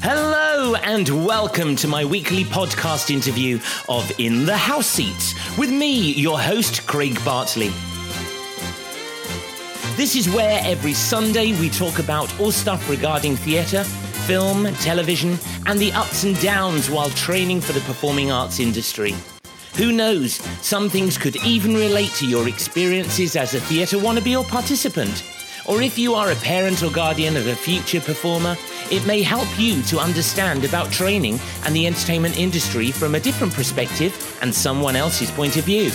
Hello 0.00 0.76
and 0.76 1.26
welcome 1.26 1.74
to 1.74 1.88
my 1.88 2.04
weekly 2.04 2.44
podcast 2.44 3.10
interview 3.10 3.58
of 3.88 4.08
In 4.20 4.46
the 4.46 4.56
House 4.56 4.86
Seats 4.86 5.34
with 5.58 5.70
me, 5.72 6.12
your 6.12 6.38
host, 6.38 6.86
Craig 6.86 7.18
Bartley. 7.24 7.70
This 9.96 10.14
is 10.14 10.30
where 10.30 10.60
every 10.62 10.92
Sunday 10.92 11.58
we 11.58 11.68
talk 11.68 11.98
about 11.98 12.38
all 12.38 12.52
stuff 12.52 12.88
regarding 12.88 13.34
theatre, 13.34 13.82
film, 13.82 14.72
television, 14.76 15.36
and 15.66 15.80
the 15.80 15.92
ups 15.92 16.22
and 16.22 16.40
downs 16.40 16.88
while 16.88 17.10
training 17.10 17.60
for 17.60 17.72
the 17.72 17.80
performing 17.80 18.30
arts 18.30 18.60
industry. 18.60 19.16
Who 19.76 19.90
knows, 19.90 20.34
some 20.64 20.88
things 20.88 21.18
could 21.18 21.36
even 21.44 21.74
relate 21.74 22.12
to 22.12 22.26
your 22.26 22.48
experiences 22.48 23.34
as 23.34 23.54
a 23.54 23.60
theatre 23.60 23.96
wannabe 23.96 24.38
or 24.38 24.44
participant. 24.44 25.24
Or 25.68 25.82
if 25.82 25.98
you 25.98 26.14
are 26.14 26.30
a 26.30 26.36
parent 26.36 26.82
or 26.82 26.90
guardian 26.90 27.36
of 27.36 27.46
a 27.46 27.54
future 27.54 28.00
performer, 28.00 28.56
it 28.90 29.06
may 29.06 29.22
help 29.22 29.48
you 29.58 29.82
to 29.82 29.98
understand 29.98 30.64
about 30.64 30.90
training 30.90 31.38
and 31.64 31.74
the 31.74 31.86
entertainment 31.86 32.38
industry 32.38 32.90
from 32.90 33.14
a 33.14 33.20
different 33.20 33.54
perspective 33.54 34.38
and 34.42 34.54
someone 34.54 34.96
else's 34.96 35.30
point 35.30 35.56
of 35.56 35.64
view. 35.64 35.90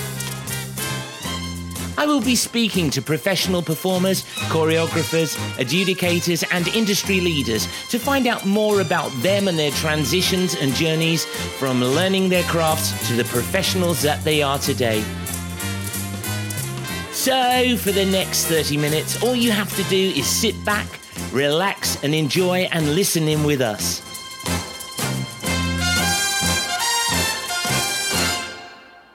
I 1.98 2.06
will 2.06 2.22
be 2.22 2.36
speaking 2.36 2.90
to 2.92 3.02
professional 3.02 3.62
performers, 3.62 4.24
choreographers, 4.50 5.38
adjudicators, 5.58 6.44
and 6.52 6.68
industry 6.70 7.22
leaders 7.22 7.66
to 7.90 8.00
find 8.00 8.28
out 8.28 8.46
more 8.46 8.82
about 8.82 9.10
them 9.22 9.48
and 9.48 9.58
their 9.58 9.72
transitions 9.72 10.56
and 10.56 10.74
journeys 10.74 11.26
from 11.60 11.82
learning 11.82 12.30
their 12.30 12.44
crafts 12.44 13.08
to 13.08 13.16
the 13.16 13.24
professionals 13.26 14.02
that 14.02 14.24
they 14.24 14.42
are 14.42 14.58
today. 14.58 15.02
So, 17.12 17.78
for 17.78 17.92
the 17.92 18.06
next 18.06 18.48
30 18.48 18.76
minutes, 18.76 19.24
all 19.24 19.36
you 19.36 19.52
have 19.52 19.74
to 19.78 19.84
do 19.84 19.96
is 19.96 20.26
sit 20.26 20.56
back, 20.66 21.00
relax, 21.34 22.02
and 22.04 22.14
enjoy 22.14 22.70
and 22.72 22.96
listen 22.96 23.28
in 23.28 23.44
with 23.44 23.62
us. 23.62 24.02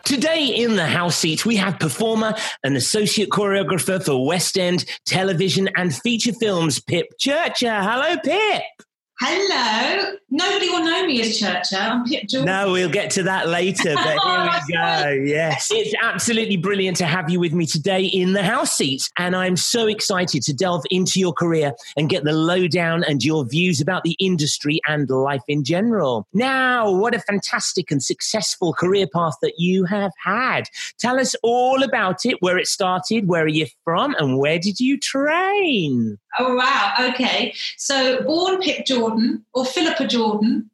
Today 0.04 0.46
in 0.46 0.76
the 0.76 0.86
house 0.86 1.16
seat, 1.16 1.44
we 1.44 1.56
have 1.56 1.78
performer 1.78 2.34
and 2.64 2.76
associate 2.76 3.28
choreographer 3.28 4.02
for 4.02 4.26
West 4.26 4.58
End 4.58 4.84
television 5.04 5.68
and 5.76 5.94
feature 5.94 6.32
films, 6.32 6.80
Pip 6.80 7.06
Churcher. 7.18 7.82
Hello, 7.82 8.16
Pip. 8.24 8.87
Hello. 9.20 10.14
Nobody 10.30 10.68
will 10.68 10.84
know 10.84 11.04
me 11.06 11.20
as 11.22 11.38
Churcher. 11.38 11.76
I'm 11.76 12.04
Pip 12.04 12.28
Jordan. 12.28 12.46
No, 12.46 12.70
we'll 12.70 12.88
get 12.88 13.10
to 13.12 13.24
that 13.24 13.48
later, 13.48 13.94
but 13.94 14.18
here 14.24 14.42
we 14.42 14.72
go. 14.72 15.10
Yes. 15.24 15.68
It's 15.72 15.92
absolutely 16.00 16.56
brilliant 16.56 16.98
to 16.98 17.06
have 17.06 17.28
you 17.28 17.40
with 17.40 17.52
me 17.52 17.66
today 17.66 18.04
in 18.04 18.34
the 18.34 18.44
house 18.44 18.76
seat. 18.76 19.10
And 19.18 19.34
I'm 19.34 19.56
so 19.56 19.88
excited 19.88 20.42
to 20.42 20.54
delve 20.54 20.84
into 20.90 21.18
your 21.18 21.32
career 21.32 21.72
and 21.96 22.08
get 22.08 22.22
the 22.22 22.32
lowdown 22.32 23.02
and 23.02 23.24
your 23.24 23.44
views 23.44 23.80
about 23.80 24.04
the 24.04 24.14
industry 24.20 24.80
and 24.86 25.10
life 25.10 25.42
in 25.48 25.64
general. 25.64 26.28
Now, 26.32 26.88
what 26.88 27.14
a 27.14 27.18
fantastic 27.18 27.90
and 27.90 28.00
successful 28.00 28.72
career 28.72 29.08
path 29.12 29.34
that 29.42 29.54
you 29.58 29.84
have 29.86 30.12
had. 30.22 30.68
Tell 31.00 31.18
us 31.18 31.34
all 31.42 31.82
about 31.82 32.24
it, 32.24 32.36
where 32.38 32.58
it 32.58 32.68
started, 32.68 33.26
where 33.26 33.42
are 33.42 33.48
you 33.48 33.66
from, 33.82 34.14
and 34.20 34.38
where 34.38 34.60
did 34.60 34.78
you 34.78 34.96
train? 34.96 36.18
Oh, 36.38 36.54
wow. 36.54 36.94
Okay. 37.10 37.54
So, 37.76 38.22
born 38.22 38.60
Pip 38.60 38.86
Jordan 38.86 39.44
or 39.54 39.64
Philippa 39.64 40.06
Jordan 40.06 40.70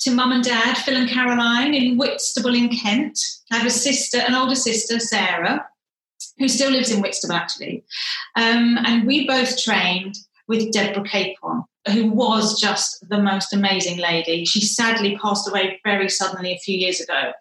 to 0.00 0.10
mum 0.10 0.32
and 0.32 0.44
dad, 0.44 0.76
Phil 0.76 0.96
and 0.96 1.08
Caroline 1.08 1.74
in 1.74 1.96
Whitstable 1.96 2.54
in 2.54 2.68
Kent. 2.68 3.18
I 3.50 3.58
have 3.58 3.66
a 3.66 3.70
sister, 3.70 4.18
an 4.18 4.34
older 4.34 4.54
sister, 4.54 4.98
Sarah, 4.98 5.66
who 6.38 6.48
still 6.48 6.70
lives 6.70 6.90
in 6.90 7.00
Whitstable 7.00 7.34
actually. 7.34 7.84
Um, 8.36 8.78
and 8.84 9.06
we 9.06 9.26
both 9.26 9.62
trained 9.62 10.16
with 10.46 10.72
Deborah 10.72 11.04
Capon, 11.04 11.64
who 11.90 12.10
was 12.10 12.60
just 12.60 13.08
the 13.08 13.22
most 13.22 13.54
amazing 13.54 13.98
lady. 13.98 14.44
She 14.44 14.60
sadly 14.60 15.16
passed 15.16 15.48
away 15.48 15.80
very 15.84 16.10
suddenly 16.10 16.52
a 16.52 16.58
few 16.58 16.76
years 16.76 17.00
ago. 17.00 17.32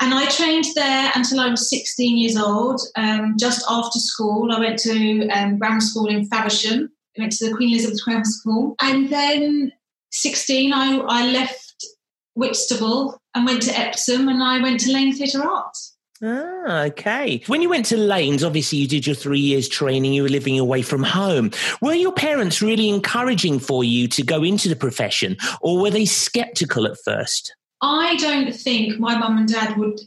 And 0.00 0.12
I 0.12 0.28
trained 0.28 0.66
there 0.74 1.10
until 1.14 1.40
I 1.40 1.48
was 1.48 1.70
16 1.70 2.18
years 2.18 2.36
old. 2.36 2.80
Um, 2.96 3.36
just 3.38 3.64
after 3.68 3.98
school, 3.98 4.52
I 4.52 4.60
went 4.60 4.78
to 4.80 5.28
um, 5.28 5.58
grammar 5.58 5.80
school 5.80 6.08
in 6.08 6.26
Faversham 6.26 6.90
went 7.18 7.32
to 7.32 7.48
the 7.48 7.56
Queen 7.56 7.72
Elizabeth 7.72 8.02
Grammar 8.04 8.24
School. 8.24 8.74
And 8.80 9.10
then 9.10 9.72
16, 10.10 10.72
I, 10.72 10.98
I 10.98 11.30
left 11.30 11.86
Whitstable 12.34 13.18
and 13.34 13.46
went 13.46 13.62
to 13.62 13.78
Epsom 13.78 14.28
and 14.28 14.42
I 14.42 14.62
went 14.62 14.80
to 14.80 14.92
Laine 14.92 15.14
Theatre 15.14 15.42
Arts. 15.42 15.96
Ah, 16.22 16.82
okay. 16.84 17.42
When 17.46 17.62
you 17.62 17.70
went 17.70 17.86
to 17.86 17.96
Laines, 17.96 18.44
obviously 18.44 18.78
you 18.78 18.86
did 18.86 19.06
your 19.06 19.16
three 19.16 19.40
years 19.40 19.68
training, 19.68 20.12
you 20.12 20.22
were 20.22 20.28
living 20.28 20.58
away 20.58 20.82
from 20.82 21.02
home. 21.02 21.50
Were 21.80 21.94
your 21.94 22.12
parents 22.12 22.60
really 22.60 22.90
encouraging 22.90 23.58
for 23.58 23.84
you 23.84 24.06
to 24.08 24.22
go 24.22 24.42
into 24.42 24.68
the 24.68 24.76
profession 24.76 25.38
or 25.62 25.80
were 25.80 25.90
they 25.90 26.04
skeptical 26.04 26.86
at 26.86 26.98
first? 27.04 27.54
I 27.80 28.16
don't 28.16 28.54
think 28.54 28.98
my 28.98 29.16
mum 29.16 29.38
and 29.38 29.48
dad 29.48 29.78
would 29.78 29.98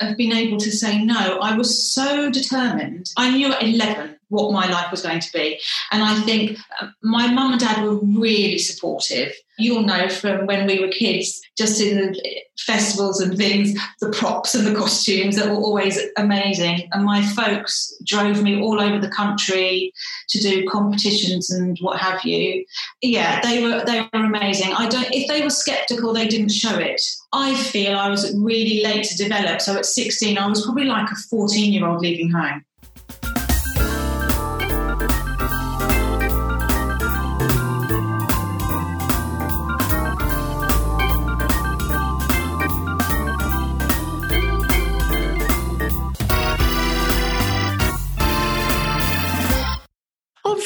have 0.00 0.18
been 0.18 0.32
able 0.32 0.58
to 0.58 0.70
say 0.70 1.02
no. 1.02 1.38
I 1.40 1.56
was 1.56 1.92
so 1.92 2.30
determined. 2.30 3.10
I 3.16 3.30
knew 3.30 3.50
at 3.52 3.62
11 3.62 4.18
what 4.32 4.50
my 4.50 4.66
life 4.70 4.90
was 4.90 5.02
going 5.02 5.20
to 5.20 5.32
be. 5.32 5.60
And 5.90 6.02
I 6.02 6.18
think 6.22 6.58
uh, 6.80 6.88
my 7.02 7.30
mum 7.30 7.52
and 7.52 7.60
dad 7.60 7.84
were 7.84 7.96
really 7.96 8.58
supportive. 8.58 9.32
You'll 9.58 9.82
know 9.82 10.08
from 10.08 10.46
when 10.46 10.66
we 10.66 10.80
were 10.80 10.88
kids, 10.88 11.40
just 11.58 11.82
in 11.82 11.96
the 11.98 12.42
festivals 12.58 13.20
and 13.20 13.36
things, 13.36 13.78
the 14.00 14.08
props 14.08 14.54
and 14.54 14.66
the 14.66 14.74
costumes 14.74 15.36
that 15.36 15.50
were 15.50 15.60
always 15.60 16.00
amazing. 16.16 16.88
And 16.92 17.04
my 17.04 17.22
folks 17.22 17.92
drove 18.04 18.42
me 18.42 18.58
all 18.60 18.80
over 18.80 18.98
the 18.98 19.10
country 19.10 19.92
to 20.30 20.38
do 20.40 20.66
competitions 20.66 21.50
and 21.50 21.76
what 21.82 22.00
have 22.00 22.24
you. 22.24 22.64
Yeah, 23.02 23.42
they 23.42 23.62
were 23.62 23.84
they 23.84 24.00
were 24.00 24.24
amazing. 24.24 24.72
I 24.72 24.88
don't 24.88 25.12
if 25.12 25.28
they 25.28 25.42
were 25.42 25.50
skeptical, 25.50 26.14
they 26.14 26.26
didn't 26.26 26.52
show 26.52 26.78
it. 26.78 27.02
I 27.34 27.54
feel 27.54 27.98
I 27.98 28.08
was 28.08 28.34
really 28.34 28.82
late 28.82 29.04
to 29.04 29.16
develop. 29.16 29.60
So 29.60 29.76
at 29.76 29.84
16, 29.84 30.38
I 30.38 30.46
was 30.46 30.64
probably 30.64 30.84
like 30.84 31.10
a 31.10 31.16
14 31.30 31.72
year 31.72 31.86
old 31.86 32.00
leaving 32.00 32.30
home. 32.30 32.64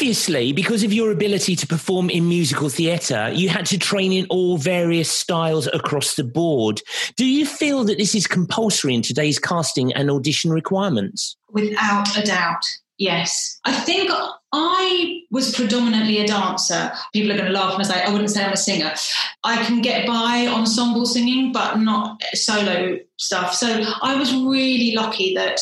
Obviously, 0.06 0.52
because 0.52 0.84
of 0.84 0.92
your 0.92 1.10
ability 1.10 1.56
to 1.56 1.66
perform 1.66 2.10
in 2.10 2.28
musical 2.28 2.68
theatre, 2.68 3.28
you 3.34 3.48
had 3.48 3.66
to 3.66 3.76
train 3.76 4.12
in 4.12 4.24
all 4.30 4.56
various 4.56 5.10
styles 5.10 5.66
across 5.66 6.14
the 6.14 6.22
board. 6.22 6.80
Do 7.16 7.24
you 7.24 7.44
feel 7.44 7.82
that 7.82 7.98
this 7.98 8.14
is 8.14 8.28
compulsory 8.28 8.94
in 8.94 9.02
today's 9.02 9.40
casting 9.40 9.92
and 9.94 10.08
audition 10.08 10.52
requirements? 10.52 11.36
Without 11.50 12.16
a 12.16 12.22
doubt. 12.22 12.64
Yes. 12.98 13.58
I 13.64 13.72
think 13.72 14.12
I 14.52 15.22
was 15.32 15.52
predominantly 15.52 16.20
a 16.20 16.26
dancer. 16.28 16.92
People 17.12 17.32
are 17.32 17.36
going 17.36 17.52
to 17.52 17.58
laugh 17.58 17.76
I 17.76 17.82
say 17.82 18.00
I 18.00 18.12
wouldn't 18.12 18.30
say 18.30 18.44
I'm 18.44 18.52
a 18.52 18.56
singer. 18.56 18.94
I 19.42 19.64
can 19.64 19.82
get 19.82 20.06
by 20.06 20.46
ensemble 20.46 21.06
singing, 21.06 21.50
but 21.50 21.80
not 21.80 22.22
solo 22.34 23.00
stuff. 23.16 23.54
So 23.54 23.82
I 24.02 24.14
was 24.14 24.32
really 24.32 24.94
lucky 24.94 25.34
that 25.34 25.60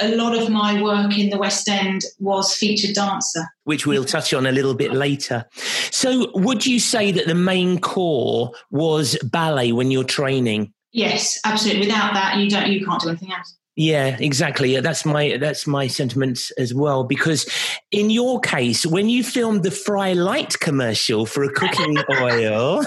a 0.00 0.14
lot 0.14 0.36
of 0.36 0.48
my 0.50 0.82
work 0.82 1.18
in 1.18 1.30
the 1.30 1.38
West 1.38 1.68
End 1.68 2.02
was 2.18 2.54
featured 2.54 2.94
dancer. 2.94 3.46
Which 3.64 3.86
we'll 3.86 4.04
touch 4.04 4.34
on 4.34 4.46
a 4.46 4.52
little 4.52 4.74
bit 4.74 4.92
later. 4.92 5.44
So, 5.90 6.30
would 6.34 6.66
you 6.66 6.78
say 6.78 7.12
that 7.12 7.26
the 7.26 7.34
main 7.34 7.78
core 7.80 8.52
was 8.70 9.16
ballet 9.22 9.72
when 9.72 9.90
you're 9.90 10.04
training? 10.04 10.72
Yes, 10.92 11.38
absolutely. 11.44 11.86
Without 11.86 12.14
that, 12.14 12.38
you 12.38 12.48
don't, 12.48 12.70
you 12.70 12.84
can't 12.84 13.00
do 13.02 13.10
anything 13.10 13.32
else. 13.32 13.55
Yeah, 13.78 14.16
exactly. 14.18 14.80
That's 14.80 15.04
my 15.04 15.36
that's 15.36 15.66
my 15.66 15.86
sentiments 15.86 16.50
as 16.52 16.72
well. 16.72 17.04
Because 17.04 17.46
in 17.90 18.08
your 18.08 18.40
case, 18.40 18.86
when 18.86 19.10
you 19.10 19.22
filmed 19.22 19.64
the 19.64 19.68
Frylight 19.68 20.58
commercial 20.60 21.26
for 21.26 21.44
a 21.44 21.52
cooking 21.52 21.98
oil, 22.10 22.82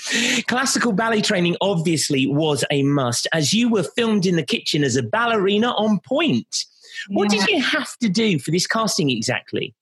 classical 0.48 0.92
ballet 0.92 1.20
training 1.20 1.58
obviously 1.60 2.26
was 2.26 2.64
a 2.70 2.82
must, 2.82 3.28
as 3.34 3.52
you 3.52 3.68
were 3.68 3.82
filmed 3.82 4.24
in 4.24 4.36
the 4.36 4.42
kitchen 4.42 4.82
as 4.82 4.96
a 4.96 5.02
ballerina 5.02 5.72
on 5.72 6.00
point. 6.00 6.64
What 7.08 7.30
yeah. 7.32 7.40
did 7.40 7.50
you 7.50 7.62
have 7.62 7.96
to 7.98 8.08
do 8.08 8.38
for 8.38 8.50
this 8.50 8.66
casting 8.66 9.10
exactly? 9.10 9.74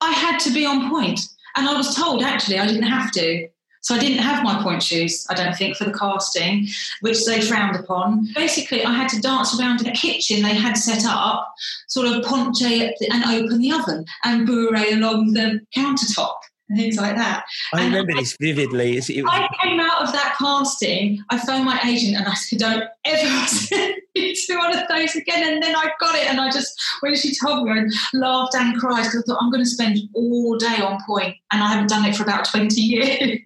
I 0.00 0.10
had 0.10 0.38
to 0.40 0.50
be 0.50 0.66
on 0.66 0.90
point, 0.90 1.20
and 1.56 1.68
I 1.68 1.76
was 1.76 1.94
told 1.94 2.24
actually 2.24 2.58
I 2.58 2.66
didn't 2.66 2.82
have 2.82 3.12
to. 3.12 3.48
So 3.82 3.96
I 3.96 3.98
didn't 3.98 4.18
have 4.18 4.44
my 4.44 4.62
pointe 4.62 4.82
shoes, 4.82 5.26
I 5.28 5.34
don't 5.34 5.56
think, 5.56 5.76
for 5.76 5.84
the 5.84 5.92
casting, 5.92 6.68
which 7.00 7.24
they 7.24 7.40
frowned 7.40 7.76
upon. 7.76 8.28
Basically, 8.34 8.84
I 8.84 8.92
had 8.92 9.08
to 9.10 9.20
dance 9.20 9.58
around 9.58 9.80
in 9.80 9.88
a 9.88 9.92
kitchen 9.92 10.42
they 10.42 10.54
had 10.54 10.74
set 10.74 11.04
up, 11.04 11.52
sort 11.88 12.06
of 12.06 12.24
penché 12.24 12.92
and 13.10 13.24
open 13.24 13.58
the 13.58 13.72
oven 13.72 14.04
and 14.24 14.48
bourrée 14.48 14.92
along 14.92 15.32
the 15.32 15.60
countertop. 15.76 16.36
And 16.72 16.80
things 16.80 16.96
like 16.96 17.16
that. 17.16 17.44
I 17.74 17.82
And 17.82 17.92
remember 17.92 18.12
I- 18.16 18.20
this 18.20 18.36
vividly. 18.40 18.96
It 18.96 19.22
was, 19.22 19.30
I 19.32 19.48
came 19.62 19.78
out 19.80 20.02
of 20.02 20.12
that 20.12 20.36
casting. 20.38 21.22
I 21.30 21.38
phoned 21.38 21.64
my 21.64 21.78
agent 21.86 22.16
and 22.16 22.26
I 22.26 22.34
said, 22.34 22.58
"Don't 22.58 22.84
ever 23.04 23.94
do 24.14 24.58
one 24.58 24.76
of 24.76 24.88
those 24.88 25.14
again." 25.14 25.52
And 25.52 25.62
then 25.62 25.76
I 25.76 25.90
got 26.00 26.14
it, 26.14 26.26
and 26.28 26.40
I 26.40 26.50
just 26.50 26.72
when 27.00 27.14
she 27.16 27.34
told 27.34 27.66
me, 27.68 27.72
I 27.72 28.16
laughed 28.16 28.54
and 28.54 28.78
cried 28.78 29.04
because 29.04 29.22
I 29.22 29.22
thought 29.26 29.38
I'm 29.42 29.50
going 29.50 29.62
to 29.64 29.68
spend 29.70 29.98
all 30.14 30.56
day 30.56 30.76
on 30.82 30.98
point, 31.06 31.36
and 31.52 31.62
I 31.62 31.68
haven't 31.72 31.88
done 31.88 32.04
it 32.06 32.16
for 32.16 32.22
about 32.22 32.44
twenty 32.46 32.80
years. 32.80 33.38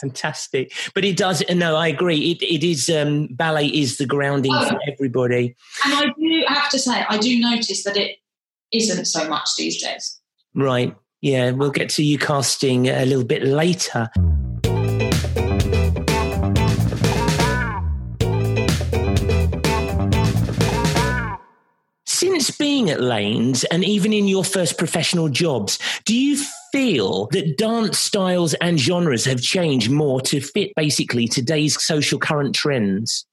fantastic. 0.00 0.72
But 0.94 1.04
it 1.04 1.16
does, 1.16 1.42
no, 1.50 1.76
I 1.76 1.88
agree. 1.88 2.32
It, 2.32 2.42
it 2.42 2.64
is, 2.64 2.88
um, 2.90 3.28
ballet 3.30 3.66
is 3.68 3.96
the 3.98 4.06
grounding 4.06 4.52
Oh. 4.54 4.68
for 4.68 4.78
everybody. 4.92 5.54
and 5.84 5.94
I 5.94 6.06
do 6.18 6.44
have 6.48 6.70
to 6.70 6.78
say, 6.78 7.04
I 7.08 7.18
do 7.18 7.38
notice 7.40 7.82
that 7.84 7.96
it 7.96 8.18
isn't 8.72 9.04
so 9.06 9.28
much 9.28 9.48
these 9.56 9.82
days. 9.82 10.20
Right. 10.54 10.94
Yeah, 11.24 11.52
we'll 11.52 11.70
get 11.70 11.88
to 11.92 12.04
you 12.04 12.18
casting 12.18 12.86
a 12.86 13.06
little 13.06 13.24
bit 13.24 13.44
later. 13.44 14.10
Since 22.04 22.50
being 22.58 22.90
at 22.90 23.00
Laines 23.00 23.64
and 23.64 23.82
even 23.82 24.12
in 24.12 24.28
your 24.28 24.44
first 24.44 24.76
professional 24.76 25.30
jobs, 25.30 25.78
do 26.04 26.14
you 26.14 26.44
feel 26.70 27.28
that 27.28 27.56
dance 27.56 27.98
styles 27.98 28.52
and 28.60 28.78
genres 28.78 29.24
have 29.24 29.40
changed 29.40 29.90
more 29.90 30.20
to 30.20 30.42
fit 30.42 30.74
basically 30.76 31.26
today's 31.26 31.82
social 31.82 32.18
current 32.18 32.54
trends? 32.54 33.24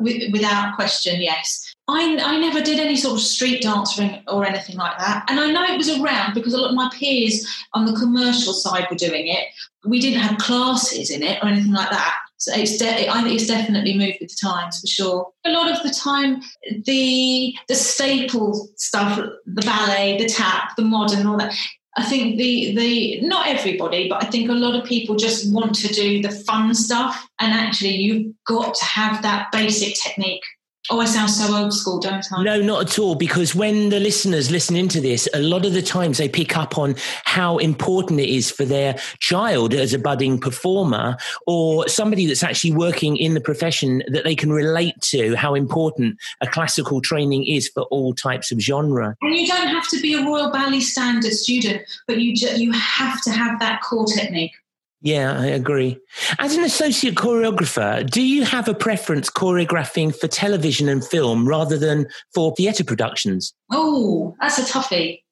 Without 0.00 0.74
question, 0.74 1.20
yes. 1.20 1.65
I, 1.88 2.18
I 2.20 2.38
never 2.38 2.60
did 2.60 2.80
any 2.80 2.96
sort 2.96 3.14
of 3.14 3.24
street 3.24 3.62
dancing 3.62 4.20
or 4.26 4.44
anything 4.44 4.76
like 4.76 4.98
that. 4.98 5.24
And 5.28 5.38
I 5.38 5.52
know 5.52 5.62
it 5.62 5.76
was 5.76 5.88
around 5.88 6.34
because 6.34 6.52
a 6.52 6.58
lot 6.58 6.70
of 6.70 6.74
my 6.74 6.90
peers 6.92 7.46
on 7.74 7.86
the 7.86 7.92
commercial 7.92 8.52
side 8.52 8.88
were 8.90 8.96
doing 8.96 9.28
it. 9.28 9.46
We 9.84 10.00
didn't 10.00 10.20
have 10.20 10.38
classes 10.38 11.10
in 11.10 11.22
it 11.22 11.42
or 11.42 11.48
anything 11.48 11.72
like 11.72 11.90
that. 11.90 12.14
So 12.38 12.52
it's 12.54 12.76
de- 12.76 13.08
I 13.08 13.22
think 13.22 13.34
it's 13.34 13.46
definitely 13.46 13.96
moved 13.96 14.18
with 14.20 14.30
the 14.30 14.46
times 14.46 14.80
for 14.80 14.86
sure. 14.86 15.28
A 15.44 15.50
lot 15.50 15.70
of 15.70 15.82
the 15.82 15.90
time, 15.90 16.42
the 16.84 17.54
the 17.68 17.74
staple 17.74 18.68
stuff, 18.76 19.18
the 19.46 19.62
ballet, 19.62 20.18
the 20.18 20.28
tap, 20.28 20.76
the 20.76 20.82
modern, 20.82 21.26
all 21.26 21.38
that. 21.38 21.54
I 21.96 22.04
think 22.04 22.36
the 22.36 22.74
the 22.76 23.20
not 23.22 23.46
everybody, 23.46 24.08
but 24.08 24.22
I 24.22 24.28
think 24.28 24.50
a 24.50 24.54
lot 24.54 24.78
of 24.78 24.86
people 24.86 25.16
just 25.16 25.50
want 25.50 25.74
to 25.76 25.88
do 25.88 26.20
the 26.20 26.30
fun 26.30 26.74
stuff, 26.74 27.26
and 27.40 27.54
actually, 27.54 27.96
you've 27.96 28.34
got 28.46 28.74
to 28.74 28.84
have 28.84 29.22
that 29.22 29.50
basic 29.50 29.94
technique. 29.94 30.44
Oh, 30.90 31.00
I 31.00 31.04
sound 31.04 31.30
so 31.30 31.56
old 31.56 31.72
school, 31.72 31.98
don't 31.98 32.24
I? 32.32 32.42
No, 32.42 32.60
not 32.60 32.82
at 32.82 32.98
all. 32.98 33.14
Because 33.14 33.54
when 33.54 33.88
the 33.88 33.98
listeners 33.98 34.50
listen 34.50 34.76
into 34.76 35.00
this, 35.00 35.28
a 35.34 35.40
lot 35.40 35.64
of 35.66 35.72
the 35.72 35.82
times 35.82 36.18
they 36.18 36.28
pick 36.28 36.56
up 36.56 36.78
on 36.78 36.94
how 37.24 37.58
important 37.58 38.20
it 38.20 38.28
is 38.28 38.50
for 38.50 38.64
their 38.64 38.96
child 39.18 39.74
as 39.74 39.92
a 39.92 39.98
budding 39.98 40.38
performer 40.38 41.16
or 41.46 41.88
somebody 41.88 42.26
that's 42.26 42.42
actually 42.42 42.72
working 42.72 43.16
in 43.16 43.34
the 43.34 43.40
profession 43.40 44.02
that 44.08 44.24
they 44.24 44.34
can 44.34 44.52
relate 44.52 44.94
to 45.00 45.34
how 45.34 45.54
important 45.54 46.18
a 46.40 46.46
classical 46.46 47.00
training 47.00 47.44
is 47.46 47.68
for 47.68 47.82
all 47.84 48.14
types 48.14 48.52
of 48.52 48.60
genre. 48.60 49.16
And 49.22 49.34
you 49.34 49.46
don't 49.46 49.68
have 49.68 49.88
to 49.88 50.00
be 50.00 50.14
a 50.14 50.24
Royal 50.24 50.50
Ballet 50.50 50.80
Standard 50.80 51.32
student, 51.32 51.82
but 52.06 52.20
you 52.20 52.34
ju- 52.34 52.56
you 52.56 52.72
have 52.72 53.20
to 53.22 53.30
have 53.30 53.58
that 53.60 53.82
core 53.82 54.06
technique. 54.06 54.52
Yeah, 55.02 55.38
I 55.38 55.46
agree. 55.46 55.98
As 56.38 56.56
an 56.56 56.64
associate 56.64 57.14
choreographer, 57.14 58.08
do 58.08 58.22
you 58.22 58.44
have 58.44 58.66
a 58.66 58.74
preference 58.74 59.30
choreographing 59.30 60.14
for 60.18 60.26
television 60.26 60.88
and 60.88 61.04
film 61.04 61.46
rather 61.46 61.78
than 61.78 62.06
for 62.34 62.54
theatre 62.56 62.84
productions? 62.84 63.54
Oh, 63.70 64.34
that's 64.40 64.58
a 64.58 64.62
toughie. 64.62 65.22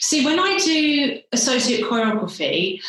See, 0.00 0.24
when 0.24 0.38
I 0.40 0.58
do 0.58 1.20
associate 1.32 1.84
choreography, 1.84 2.80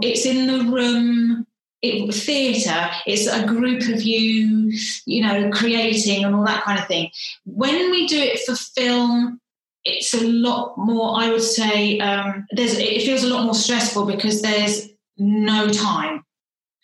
it's 0.00 0.26
in 0.26 0.46
the 0.46 0.70
room, 0.70 1.46
it, 1.82 2.12
theatre, 2.14 2.88
it's 3.06 3.26
a 3.26 3.46
group 3.46 3.82
of 3.82 4.02
you, 4.02 4.72
you 5.06 5.22
know, 5.22 5.50
creating 5.50 6.24
and 6.24 6.34
all 6.34 6.44
that 6.44 6.64
kind 6.64 6.78
of 6.78 6.86
thing. 6.86 7.10
When 7.44 7.90
we 7.90 8.06
do 8.06 8.18
it 8.18 8.40
for 8.40 8.54
film, 8.54 9.40
it's 9.84 10.14
a 10.14 10.26
lot 10.26 10.76
more, 10.76 11.18
I 11.18 11.30
would 11.30 11.42
say, 11.42 11.98
um, 12.00 12.46
there's, 12.52 12.78
it 12.78 13.02
feels 13.02 13.24
a 13.24 13.28
lot 13.28 13.44
more 13.44 13.54
stressful 13.54 14.04
because 14.04 14.42
there's 14.42 14.89
no 15.20 15.68
time. 15.68 16.24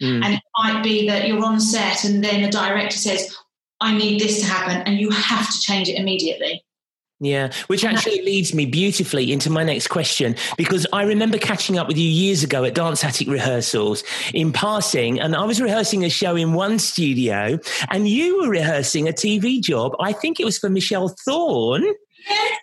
Mm. 0.02 0.24
And 0.24 0.34
it 0.34 0.42
might 0.58 0.82
be 0.82 1.08
that 1.08 1.26
you're 1.26 1.44
on 1.44 1.58
set 1.58 2.04
and 2.04 2.22
then 2.22 2.42
the 2.42 2.50
director 2.50 2.98
says, 2.98 3.34
I 3.80 3.96
need 3.96 4.20
this 4.20 4.40
to 4.40 4.46
happen, 4.46 4.82
and 4.86 4.98
you 4.98 5.10
have 5.10 5.52
to 5.52 5.60
change 5.60 5.88
it 5.88 5.98
immediately. 5.98 6.64
Yeah, 7.18 7.50
which 7.68 7.82
actually 7.82 8.20
leads 8.22 8.52
me 8.52 8.66
beautifully 8.66 9.32
into 9.32 9.48
my 9.48 9.64
next 9.64 9.86
question 9.86 10.36
because 10.58 10.86
I 10.92 11.04
remember 11.04 11.38
catching 11.38 11.78
up 11.78 11.88
with 11.88 11.96
you 11.96 12.06
years 12.06 12.44
ago 12.44 12.64
at 12.64 12.74
Dance 12.74 13.02
Attic 13.02 13.28
rehearsals 13.28 14.04
in 14.34 14.52
passing, 14.52 15.18
and 15.18 15.34
I 15.34 15.44
was 15.44 15.60
rehearsing 15.60 16.04
a 16.04 16.10
show 16.10 16.36
in 16.36 16.52
one 16.52 16.78
studio, 16.78 17.58
and 17.90 18.06
you 18.06 18.42
were 18.42 18.50
rehearsing 18.50 19.08
a 19.08 19.12
TV 19.12 19.62
job. 19.62 19.96
I 19.98 20.12
think 20.12 20.40
it 20.40 20.44
was 20.44 20.58
for 20.58 20.68
Michelle 20.68 21.14
Thorne. 21.24 21.86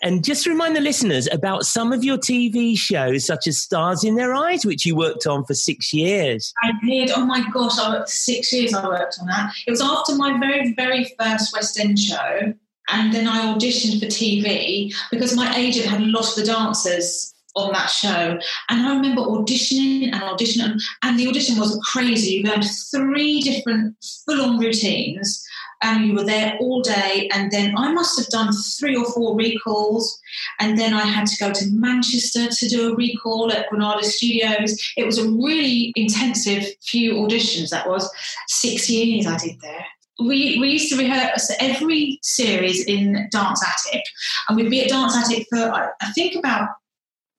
And 0.02 0.24
just 0.24 0.46
remind 0.46 0.76
the 0.76 0.82
listeners 0.82 1.30
about 1.32 1.64
some 1.64 1.94
of 1.94 2.04
your 2.04 2.18
TV 2.18 2.78
shows, 2.78 3.26
such 3.26 3.48
as 3.48 3.58
Stars 3.58 4.04
in 4.04 4.16
Their 4.16 4.34
Eyes, 4.34 4.66
which 4.66 4.86
you 4.86 4.96
worked 4.96 5.26
on 5.26 5.46
for 5.46 5.54
six 5.54 5.94
years. 5.94 6.54
I 6.62 6.72
did. 6.86 7.12
Oh 7.12 7.26
my 7.26 7.50
gosh, 7.52 7.80
I 7.80 7.94
worked 7.94 8.10
six 8.10 8.52
years. 8.52 8.74
I 8.74 8.86
worked 8.86 9.18
on 9.22 9.28
that. 9.28 9.54
It 9.66 9.72
was 9.72 9.82
after 9.82 10.16
my 10.16 10.38
very, 10.40 10.74
very 10.74 11.06
first 11.18 11.54
West 11.54 11.80
End 11.80 11.98
show, 11.98 12.54
and 12.90 13.14
then 13.14 13.28
I 13.28 13.54
auditioned 13.54 14.00
for 14.00 14.08
TV 14.08 14.94
because 15.10 15.36
my 15.36 15.56
agent 15.56 15.86
had 15.86 16.02
a 16.02 16.06
lot 16.06 16.28
of 16.28 16.36
the 16.36 16.44
dancers 16.44 17.34
on 17.56 17.72
that 17.72 17.90
show. 17.90 18.38
And 18.70 18.86
I 18.86 18.96
remember 18.96 19.22
auditioning 19.22 20.12
and 20.12 20.22
auditioning, 20.24 20.82
and 21.04 21.20
the 21.20 21.28
audition 21.28 21.60
was 21.60 21.80
crazy. 21.92 22.36
You 22.36 22.50
had 22.50 22.66
three 22.92 23.42
different 23.42 23.96
full-on 24.26 24.58
routines. 24.60 25.46
And 25.84 26.06
you 26.06 26.14
were 26.16 26.24
there 26.24 26.58
all 26.60 26.82
day, 26.82 27.30
and 27.34 27.52
then 27.52 27.78
I 27.78 27.92
must 27.92 28.18
have 28.18 28.30
done 28.30 28.54
three 28.54 28.96
or 28.96 29.06
four 29.06 29.36
recalls, 29.36 30.18
and 30.60 30.78
then 30.78 30.94
I 30.94 31.02
had 31.02 31.28
to 31.28 31.38
go 31.38 31.52
to 31.52 31.66
Manchester 31.72 32.48
to 32.48 32.70
do 32.70 32.92
a 32.92 32.96
recall 32.96 33.52
at 33.52 33.70
Granada 33.70 34.04
Studios. 34.04 34.82
It 34.96 35.06
was 35.06 35.18
a 35.18 35.30
really 35.30 35.92
intensive 35.96 36.66
few 36.82 37.16
auditions. 37.16 37.70
That 37.70 37.88
was 37.88 38.10
six 38.48 38.90
years 38.90 39.28
I 39.28 39.38
did 39.38 39.60
there. 39.62 39.86
We, 40.20 40.58
we 40.60 40.70
used 40.70 40.90
to 40.92 40.98
rehearse 40.98 41.52
every 41.60 42.20
series 42.22 42.86
in 42.86 43.28
Dance 43.32 43.62
Attic, 43.62 44.04
and 44.48 44.56
we'd 44.56 44.70
be 44.70 44.84
at 44.84 44.90
Dance 44.90 45.18
Attic 45.18 45.48
for 45.50 45.58
I 45.58 45.90
I 46.02 46.12
think 46.14 46.36
about 46.36 46.70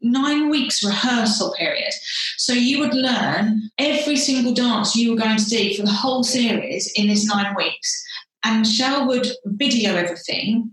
nine 0.05 0.51
weeks 0.51 0.85
rehearsal 0.85 1.55
period. 1.55 1.93
So 2.37 2.53
you 2.53 2.79
would 2.81 2.95
learn 2.95 3.71
every 3.79 4.17
single 4.17 4.53
dance 4.53 4.95
you 4.95 5.11
were 5.11 5.17
going 5.17 5.39
to 5.39 5.45
do 5.45 5.75
for 5.75 5.83
the 5.83 5.91
whole 5.91 6.23
series 6.23 6.93
in 6.95 7.09
this 7.09 7.27
nine 7.27 7.55
weeks. 7.57 8.05
And 8.45 8.61
Michelle 8.61 9.07
would 9.09 9.27
video 9.45 9.95
everything. 9.95 10.71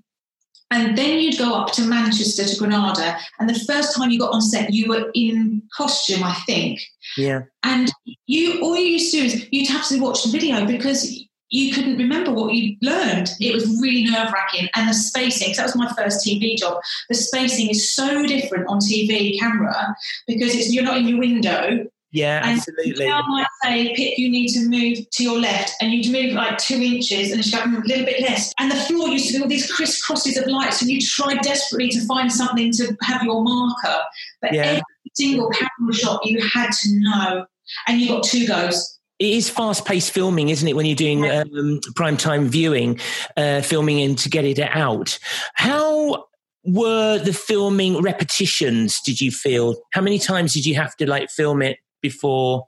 And 0.71 0.97
then 0.97 1.19
you'd 1.19 1.37
go 1.37 1.53
up 1.53 1.73
to 1.73 1.81
Manchester 1.81 2.45
to 2.45 2.55
Granada. 2.57 3.17
And 3.39 3.49
the 3.49 3.59
first 3.59 3.95
time 3.95 4.09
you 4.09 4.19
got 4.19 4.33
on 4.33 4.41
set, 4.41 4.73
you 4.73 4.87
were 4.87 5.11
in 5.13 5.63
costume, 5.75 6.23
I 6.23 6.33
think. 6.45 6.79
Yeah. 7.17 7.41
And 7.63 7.91
you 8.25 8.61
all 8.61 8.77
you 8.77 8.85
used 8.85 9.11
to 9.11 9.19
do 9.19 9.25
is 9.25 9.47
you'd 9.51 9.67
have 9.67 9.87
to 9.89 9.99
watch 9.99 10.23
the 10.23 10.31
video 10.31 10.65
because 10.65 11.13
you 11.49 11.73
couldn't 11.73 11.97
remember 11.97 12.31
what 12.31 12.53
you 12.53 12.77
learned. 12.81 13.29
It 13.41 13.53
was 13.53 13.65
really 13.81 14.05
nerve 14.05 14.31
wracking. 14.31 14.69
And 14.73 14.87
the 14.87 14.93
spacing, 14.93 15.49
'cause 15.49 15.57
that 15.57 15.65
was 15.65 15.75
my 15.75 15.91
first 15.93 16.25
TV 16.25 16.55
job, 16.55 16.79
the 17.09 17.15
spacing 17.15 17.69
is 17.69 17.93
so 17.93 18.25
different 18.25 18.67
on 18.69 18.79
TV 18.79 19.37
camera 19.37 19.93
because 20.27 20.55
it's 20.55 20.71
you're 20.71 20.85
not 20.85 20.97
in 20.97 21.09
your 21.09 21.19
window. 21.19 21.85
Yeah, 22.13 22.41
And 22.45 22.57
absolutely. 22.57 23.07
Now 23.07 23.21
might 23.27 23.47
say, 23.63 23.95
Pip, 23.95 24.17
you 24.17 24.29
need 24.29 24.49
to 24.49 24.67
move 24.67 25.09
to 25.11 25.23
your 25.23 25.39
left, 25.39 25.73
and 25.81 25.91
you'd 25.93 26.11
move 26.11 26.33
like 26.33 26.57
two 26.57 26.75
inches, 26.75 27.31
and 27.31 27.43
she'd 27.43 27.53
go 27.53 27.59
"Mm, 27.61 27.83
a 27.83 27.87
little 27.87 28.05
bit 28.05 28.21
less. 28.21 28.53
And 28.59 28.69
the 28.69 28.75
floor 28.75 29.07
used 29.07 29.27
to 29.27 29.37
be 29.37 29.41
all 29.41 29.47
these 29.47 29.71
crisscrosses 29.71 30.37
of 30.41 30.45
lights, 30.47 30.81
and 30.81 30.91
you 30.91 30.99
tried 31.01 31.39
desperately 31.41 31.89
to 31.89 32.05
find 32.05 32.31
something 32.31 32.71
to 32.73 32.97
have 33.03 33.23
your 33.23 33.41
marker. 33.43 33.99
But 34.41 34.53
Yeah. 34.53 34.63
every 34.65 34.81
single 35.13 35.49
camera 35.51 35.93
shot 35.93 36.25
you 36.25 36.41
had 36.53 36.71
to 36.71 36.89
know, 36.99 37.45
and 37.87 38.01
you 38.01 38.09
got 38.09 38.23
two 38.23 38.45
goes. 38.45 38.97
It 39.19 39.29
is 39.33 39.49
fast 39.49 39.85
paced 39.85 40.11
filming, 40.11 40.49
isn't 40.49 40.67
it, 40.67 40.75
when 40.75 40.85
you're 40.87 40.95
doing 40.95 41.29
um, 41.29 41.79
prime 41.95 42.17
time 42.17 42.49
viewing, 42.49 42.99
uh, 43.37 43.61
filming 43.61 44.01
and 44.01 44.17
to 44.17 44.29
get 44.29 44.43
it 44.45 44.59
out? 44.59 45.17
How 45.53 46.25
were 46.65 47.19
the 47.19 47.31
filming 47.33 48.01
repetitions, 48.01 48.99
did 49.05 49.21
you 49.21 49.31
feel? 49.31 49.75
How 49.93 50.01
many 50.01 50.19
times 50.19 50.53
did 50.53 50.65
you 50.65 50.75
have 50.75 50.95
to 50.97 51.07
like 51.07 51.29
film 51.29 51.61
it 51.61 51.77
before, 52.01 52.67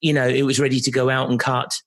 you 0.00 0.12
know, 0.12 0.26
it 0.26 0.42
was 0.42 0.60
ready 0.60 0.80
to 0.80 0.90
go 0.90 1.10
out 1.10 1.30
and 1.30 1.40
cut? 1.40 1.80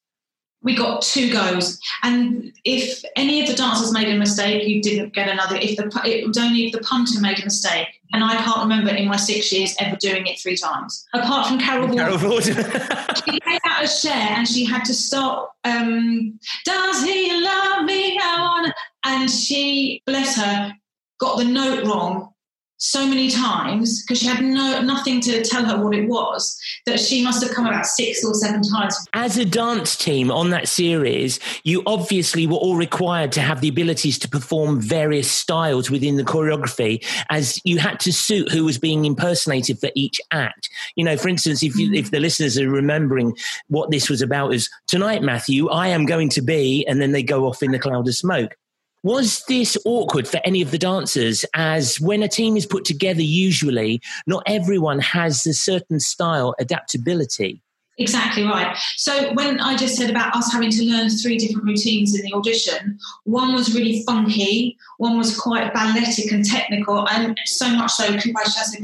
we 0.62 0.76
got 0.76 1.02
two 1.02 1.32
goes 1.32 1.80
and 2.04 2.52
if 2.66 3.04
any 3.16 3.42
of 3.42 3.48
the 3.48 3.56
dancers 3.56 3.94
made 3.94 4.08
a 4.08 4.18
mistake 4.18 4.68
you 4.68 4.82
didn't 4.82 5.14
get 5.14 5.30
another 5.30 5.56
if 5.56 5.78
the 5.78 6.02
it 6.06 6.28
was 6.28 6.38
only 6.38 6.66
if 6.66 6.74
the 6.74 6.80
punter 6.80 7.20
made 7.22 7.40
a 7.40 7.44
mistake 7.46 7.88
and 8.12 8.24
i 8.24 8.36
can't 8.36 8.60
remember 8.60 8.92
in 8.92 9.08
my 9.08 9.16
six 9.16 9.52
years 9.52 9.76
ever 9.80 9.96
doing 9.98 10.28
it 10.28 10.40
three 10.40 10.58
times 10.58 11.06
apart 11.14 11.48
from 11.48 11.60
carol 11.60 11.94
Carol 11.94 12.18
Ward. 12.20 12.44
She 12.44 12.54
came 12.54 13.60
out 13.66 13.84
of 13.84 13.90
Cher 13.90 14.12
and 14.14 14.48
she 14.48 14.66
had 14.66 14.84
to 14.86 14.94
stop 14.94 15.56
um 15.64 16.40
does 16.66 17.04
he 17.04 17.42
love 17.42 17.86
me 17.86 18.18
I 18.22 18.42
wanna, 18.42 18.74
and 19.06 19.30
she 19.30 20.02
bless 20.06 20.36
her 20.36 20.74
got 21.20 21.38
the 21.38 21.46
note 21.46 21.86
wrong 21.86 22.34
so 22.80 23.06
many 23.06 23.30
times 23.30 24.02
because 24.02 24.20
she 24.20 24.26
had 24.26 24.44
no 24.44 24.82
nothing 24.82 25.20
to 25.20 25.44
tell 25.44 25.66
her 25.66 25.84
what 25.84 25.94
it 25.94 26.08
was 26.08 26.58
that 26.86 27.00
she 27.00 27.24
must 27.24 27.44
have 27.44 27.54
come 27.54 27.68
about 27.68 27.86
six 27.86 28.24
or 28.24 28.34
seven 28.34 28.62
times. 28.62 28.98
As 29.14 29.38
a 29.38 29.46
dance 29.46 29.98
team 29.98 30.32
on 30.32 30.50
that 30.52 30.68
series, 30.68 31.40
you 31.64 31.84
obviously 31.86 32.48
were 32.48 32.56
all 32.56 32.78
required 32.78 33.32
to 33.34 33.42
have 33.42 33.60
the 33.62 33.68
abilities 33.68 34.18
to 34.20 34.30
perform 34.30 34.80
various 34.80 35.30
styles 35.30 35.92
within 35.92 36.16
the 36.16 36.24
choreography 36.24 37.04
as 37.30 37.60
you 37.66 37.78
had 37.80 38.00
to 38.00 38.14
suit 38.14 38.52
who 38.52 38.64
was 38.64 38.78
being 38.78 39.04
impersonated 39.04 39.78
for 39.80 39.90
each 39.94 40.22
act. 40.32 40.70
You 40.96 41.04
know, 41.04 41.18
for 41.18 41.28
instance, 41.28 41.62
if 41.62 41.76
you, 41.76 41.92
mm. 41.92 41.98
if 41.98 42.12
the 42.12 42.20
listeners 42.20 42.58
are 42.58 42.70
remembering 42.70 43.36
what 43.68 43.92
this 43.92 44.10
was 44.10 44.22
about 44.22 44.54
is 44.54 44.70
tonight, 44.88 45.22
Matthew, 45.22 45.70
I 45.70 45.90
am 45.90 46.06
going 46.06 46.30
to 46.30 46.42
be, 46.42 46.86
and 46.88 47.02
then 47.02 47.12
they 47.12 47.24
go 47.24 47.46
off 47.46 47.62
in 47.62 47.72
the 47.72 47.80
cloud 47.80 48.08
of 48.08 48.16
smoke. 48.16 48.56
Was 49.04 49.44
this 49.48 49.78
awkward 49.86 50.28
for 50.28 50.42
any 50.44 50.62
of 50.62 50.72
the 50.72 50.78
dancers? 50.78 51.46
As 51.54 52.00
when 52.02 52.22
a 52.22 52.28
team 52.28 52.58
is 52.58 52.66
put 52.66 52.84
together, 52.84 53.22
usually 53.22 54.02
not 54.28 54.44
everyone 54.46 55.00
has 55.00 55.46
a 55.46 55.54
certain 55.54 56.02
style 56.02 56.54
adaptability. 56.60 57.62
Exactly 57.98 58.44
right. 58.44 58.78
So 58.96 59.34
when 59.34 59.60
I 59.60 59.76
just 59.76 59.96
said 59.96 60.10
about 60.10 60.34
us 60.36 60.52
having 60.52 60.72
to 60.72 60.84
learn 60.86 61.10
three 61.10 61.38
different 61.38 61.66
routines 61.66 62.18
in 62.18 62.26
the 62.26 62.34
audition, 62.34 62.98
one 63.26 63.54
was 63.54 63.76
really 63.76 64.04
funky, 64.06 64.78
one 64.98 65.18
was 65.18 65.38
quite 65.38 65.74
balletic 65.74 66.32
and 66.32 66.46
technical, 66.46 67.08
and 67.10 67.38
so 67.46 67.70
much 67.70 67.92
so, 67.92 68.08
Coupe 68.18 68.36
Chasse 68.46 68.76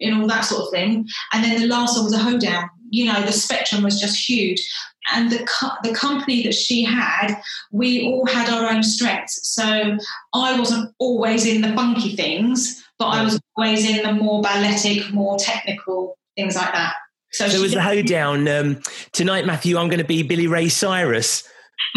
and 0.00 0.14
all 0.14 0.26
that 0.28 0.44
sort 0.44 0.62
of 0.62 0.70
thing. 0.70 1.08
And 1.32 1.44
then 1.44 1.60
the 1.60 1.66
last 1.68 1.96
one 1.96 2.04
was 2.04 2.14
a 2.14 2.18
hoedown. 2.18 2.68
You 2.90 3.12
know, 3.12 3.22
the 3.22 3.32
spectrum 3.32 3.82
was 3.82 4.00
just 4.00 4.28
huge 4.28 4.66
and 5.12 5.30
the 5.30 5.44
co- 5.44 5.76
the 5.82 5.94
company 5.94 6.42
that 6.44 6.54
she 6.54 6.84
had, 6.84 7.36
we 7.70 8.04
all 8.04 8.26
had 8.26 8.48
our 8.48 8.70
own 8.70 8.82
strengths. 8.82 9.48
So 9.48 9.96
I 10.34 10.58
wasn't 10.58 10.94
always 10.98 11.46
in 11.46 11.62
the 11.62 11.72
funky 11.74 12.14
things, 12.16 12.82
but 12.98 13.06
I 13.06 13.24
was 13.24 13.40
always 13.56 13.88
in 13.88 14.02
the 14.02 14.12
more 14.12 14.42
balletic, 14.42 15.10
more 15.12 15.38
technical 15.38 16.18
things 16.36 16.56
like 16.56 16.72
that. 16.72 16.94
So, 17.32 17.48
so 17.48 17.60
was 17.60 17.72
the 17.72 17.82
hoedown 17.82 18.48
um, 18.48 18.80
tonight, 19.12 19.44
Matthew? 19.46 19.76
I'm 19.76 19.88
going 19.88 19.98
to 19.98 20.04
be 20.04 20.22
Billy 20.22 20.46
Ray 20.46 20.68
Cyrus. 20.68 21.46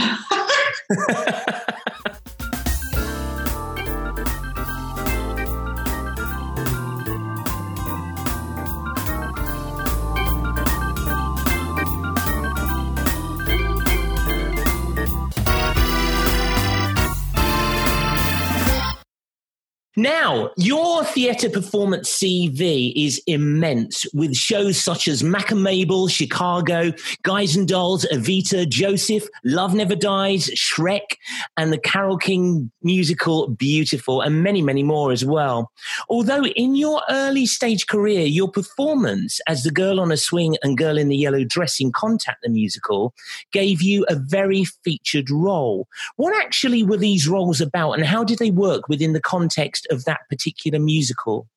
Now, 19.98 20.51
your 20.55 21.03
theatre 21.03 21.50
performance 21.50 22.10
CV 22.10 22.93
is 22.95 23.21
immense 23.27 24.05
with 24.13 24.33
shows 24.33 24.77
such 24.77 25.10
as 25.10 25.21
Mack 25.21 25.51
and 25.51 25.62
Mabel, 25.62 26.07
Chicago, 26.07 26.93
Guys 27.24 27.57
and 27.57 27.67
Dolls, 27.67 28.05
Evita, 28.05 28.69
Joseph, 28.69 29.27
Love 29.43 29.74
Never 29.74 29.98
Dies, 29.98 30.50
Shrek, 30.51 31.17
and 31.57 31.74
the 31.74 31.77
Carole 31.77 32.17
King 32.17 32.71
musical 32.81 33.50
Beautiful, 33.50 34.21
and 34.21 34.41
many, 34.41 34.62
many 34.62 34.81
more 34.81 35.12
as 35.12 35.25
well. 35.25 35.69
Although 36.07 36.45
in 36.45 36.75
your 36.75 37.01
early 37.10 37.45
stage 37.45 37.88
career, 37.88 38.21
your 38.21 38.50
performance 38.50 39.41
as 39.45 39.63
the 39.63 39.71
girl 39.71 40.00
on 40.00 40.10
a 40.10 40.15
swing 40.15 40.55
and 40.63 40.77
girl 40.77 40.98
in 40.98 41.10
the 41.10 41.17
yellow 41.17 41.43
dress 41.43 41.81
in 41.81 41.91
Contact 41.91 42.43
the 42.43 42.50
musical 42.50 43.13
gave 43.51 43.81
you 43.81 44.05
a 44.07 44.15
very 44.15 44.63
featured 44.86 45.29
role. 45.29 45.89
What 46.15 46.33
actually 46.41 46.81
were 46.81 46.95
these 46.95 47.27
roles 47.27 47.60
about, 47.60 47.91
and 47.91 48.05
how 48.05 48.24
did 48.24 48.39
they 48.39 48.51
work 48.51 48.88
within 48.88 49.12
the 49.12 49.19
context? 49.19 49.81
Of 49.91 50.05
that 50.05 50.21
particular 50.29 50.79
musical? 50.79 51.48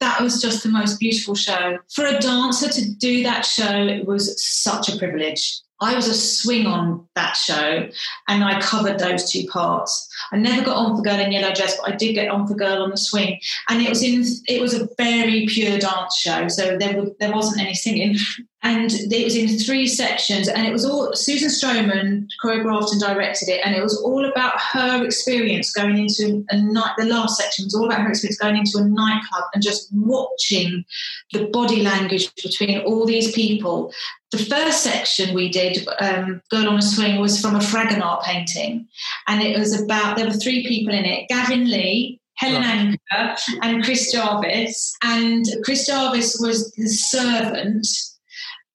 That 0.00 0.20
was 0.20 0.42
just 0.42 0.64
the 0.64 0.68
most 0.68 0.98
beautiful 0.98 1.34
show. 1.34 1.78
For 1.94 2.04
a 2.04 2.18
dancer 2.18 2.68
to 2.68 2.90
do 2.94 3.22
that 3.22 3.42
show, 3.42 3.86
it 3.86 4.06
was 4.06 4.44
such 4.44 4.88
a 4.88 4.98
privilege. 4.98 5.60
I 5.82 5.96
was 5.96 6.06
a 6.06 6.14
swing 6.14 6.66
on 6.66 7.08
that 7.16 7.32
show 7.32 7.88
and 8.28 8.44
I 8.44 8.60
covered 8.60 9.00
those 9.00 9.30
two 9.30 9.46
parts. 9.48 10.08
I 10.30 10.36
never 10.36 10.64
got 10.64 10.76
on 10.76 10.96
for 10.96 11.02
Girl 11.02 11.18
in 11.18 11.32
Yellow 11.32 11.52
Dress, 11.52 11.76
but 11.76 11.92
I 11.92 11.96
did 11.96 12.14
get 12.14 12.28
on 12.28 12.46
for 12.46 12.54
Girl 12.54 12.84
on 12.84 12.90
the 12.90 12.96
Swing. 12.96 13.40
And 13.68 13.82
it 13.82 13.88
was 13.88 14.00
in 14.00 14.24
it 14.46 14.60
was 14.60 14.74
a 14.74 14.88
very 14.96 15.44
pure 15.46 15.78
dance 15.78 16.16
show, 16.16 16.46
so 16.46 16.78
there, 16.78 17.04
there 17.18 17.32
wasn't 17.32 17.62
any 17.62 17.74
singing 17.74 18.16
and 18.62 18.92
it 18.92 19.24
was 19.24 19.36
in 19.36 19.58
three 19.58 19.86
sections 19.86 20.48
and 20.48 20.66
it 20.66 20.72
was 20.72 20.84
all 20.84 21.14
susan 21.14 21.48
stroman 21.48 22.26
choreographed 22.42 22.92
and 22.92 23.00
directed 23.00 23.48
it 23.48 23.60
and 23.64 23.74
it 23.74 23.82
was 23.82 23.96
all 24.02 24.24
about 24.24 24.58
her 24.60 25.04
experience 25.04 25.72
going 25.72 25.98
into 25.98 26.44
a 26.50 26.56
night 26.56 26.92
the 26.96 27.04
last 27.04 27.38
section 27.38 27.64
was 27.64 27.74
all 27.74 27.86
about 27.86 28.00
her 28.00 28.08
experience 28.08 28.38
going 28.38 28.56
into 28.56 28.78
a 28.78 28.84
nightclub 28.84 29.44
and 29.54 29.62
just 29.62 29.88
watching 29.92 30.84
the 31.32 31.46
body 31.46 31.82
language 31.82 32.32
between 32.42 32.80
all 32.80 33.04
these 33.04 33.32
people 33.32 33.92
the 34.30 34.38
first 34.38 34.82
section 34.82 35.34
we 35.34 35.48
did 35.50 35.86
um, 36.00 36.40
girl 36.50 36.68
on 36.68 36.78
a 36.78 36.82
swing 36.82 37.20
was 37.20 37.40
from 37.40 37.56
a 37.56 37.60
fragonard 37.60 38.22
painting 38.22 38.86
and 39.28 39.42
it 39.42 39.58
was 39.58 39.80
about 39.80 40.16
there 40.16 40.26
were 40.26 40.32
three 40.32 40.66
people 40.66 40.94
in 40.94 41.04
it 41.04 41.28
gavin 41.28 41.70
lee 41.70 42.18
Helen 42.36 42.64
Anker 42.64 43.36
and 43.60 43.84
Chris 43.84 44.10
Jarvis. 44.10 44.96
And 45.04 45.44
Chris 45.62 45.86
Jarvis 45.86 46.38
was 46.40 46.72
the 46.72 46.88
servant 46.88 47.86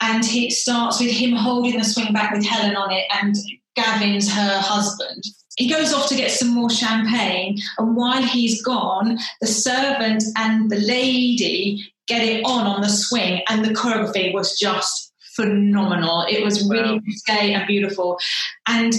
and 0.01 0.23
he 0.25 0.49
starts 0.49 0.99
with 0.99 1.11
him 1.11 1.35
holding 1.35 1.77
the 1.77 1.83
swing 1.83 2.13
back 2.13 2.31
with 2.31 2.45
Helen 2.45 2.75
on 2.75 2.91
it 2.91 3.05
and 3.21 3.35
Gavin's 3.75 4.31
her 4.31 4.59
husband. 4.59 5.23
He 5.57 5.69
goes 5.69 5.93
off 5.93 6.07
to 6.09 6.15
get 6.15 6.31
some 6.31 6.49
more 6.49 6.69
champagne, 6.69 7.57
and 7.79 7.95
while 7.95 8.21
he's 8.21 8.61
gone, 8.61 9.17
the 9.41 9.47
servant 9.47 10.23
and 10.35 10.69
the 10.69 10.77
lady 10.77 11.83
get 12.07 12.23
it 12.23 12.45
on 12.45 12.67
on 12.67 12.81
the 12.81 12.89
swing, 12.89 13.41
and 13.49 13.65
the 13.65 13.73
choreography 13.73 14.33
was 14.33 14.57
just 14.59 15.13
phenomenal. 15.35 16.25
It 16.29 16.43
was 16.43 16.67
really 16.69 16.95
wow. 16.95 17.01
gay 17.25 17.53
and 17.53 17.65
beautiful. 17.65 18.19
And 18.67 18.93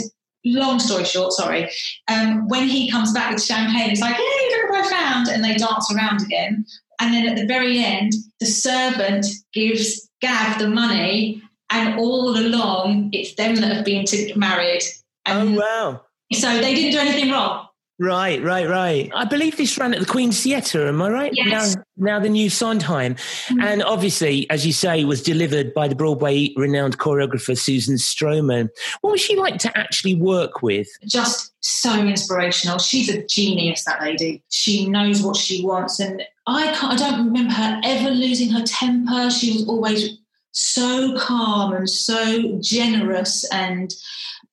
long 0.44 0.78
story 0.80 1.04
short, 1.04 1.32
sorry, 1.32 1.70
um, 2.08 2.48
when 2.48 2.68
he 2.68 2.90
comes 2.90 3.12
back 3.12 3.32
with 3.32 3.42
champagne, 3.42 3.90
it's 3.90 4.00
like, 4.00 4.16
hey, 4.16 4.48
look 4.50 4.70
what 4.70 4.86
I 4.86 4.90
found, 4.90 5.28
and 5.28 5.44
they 5.44 5.54
dance 5.54 5.92
around 5.94 6.22
again. 6.22 6.66
And 7.00 7.14
then 7.14 7.26
at 7.26 7.36
the 7.36 7.46
very 7.46 7.78
end, 7.78 8.12
the 8.40 8.46
servant 8.46 9.26
gives 9.52 10.08
Gav 10.20 10.58
the 10.58 10.68
money, 10.68 11.42
and 11.70 11.98
all 11.98 12.36
along 12.36 13.10
it's 13.12 13.34
them 13.34 13.54
that 13.56 13.72
have 13.72 13.84
been 13.84 14.04
to, 14.06 14.36
married. 14.36 14.82
Oh, 15.26 15.40
and 15.40 15.56
oh 15.56 15.60
wow! 15.60 16.00
So 16.32 16.60
they 16.60 16.74
didn't 16.74 16.92
do 16.92 16.98
anything 16.98 17.30
wrong. 17.30 17.67
Right, 18.00 18.40
right, 18.44 18.68
right. 18.68 19.10
I 19.12 19.24
believe 19.24 19.56
this 19.56 19.76
ran 19.76 19.92
at 19.92 19.98
the 19.98 20.06
Queen's 20.06 20.40
Theatre, 20.40 20.86
am 20.86 21.02
I 21.02 21.10
right? 21.10 21.32
Yes. 21.34 21.74
Now, 21.74 21.82
now 21.96 22.20
the 22.20 22.28
new 22.28 22.48
Sondheim. 22.48 23.16
Mm-hmm. 23.16 23.60
And 23.60 23.82
obviously, 23.82 24.48
as 24.50 24.64
you 24.64 24.72
say, 24.72 25.02
was 25.02 25.20
delivered 25.20 25.74
by 25.74 25.88
the 25.88 25.96
Broadway 25.96 26.52
renowned 26.56 26.98
choreographer 26.98 27.58
Susan 27.58 27.96
Stroman. 27.96 28.68
What 29.00 29.10
was 29.10 29.20
she 29.20 29.34
like 29.34 29.58
to 29.58 29.76
actually 29.76 30.14
work 30.14 30.62
with? 30.62 30.86
Just 31.06 31.52
so 31.60 31.98
inspirational. 31.98 32.78
She's 32.78 33.08
a 33.08 33.26
genius, 33.26 33.82
that 33.84 34.00
lady. 34.00 34.44
She 34.48 34.88
knows 34.88 35.20
what 35.20 35.36
she 35.36 35.64
wants. 35.64 35.98
And 35.98 36.22
I, 36.46 36.72
can't, 36.74 36.92
I 36.92 36.96
don't 36.96 37.26
remember 37.26 37.52
her 37.52 37.80
ever 37.82 38.10
losing 38.10 38.50
her 38.50 38.62
temper. 38.62 39.28
She 39.28 39.54
was 39.54 39.68
always 39.68 40.18
so 40.52 41.16
calm 41.18 41.72
and 41.72 41.90
so 41.90 42.60
generous 42.62 43.44
and 43.52 43.92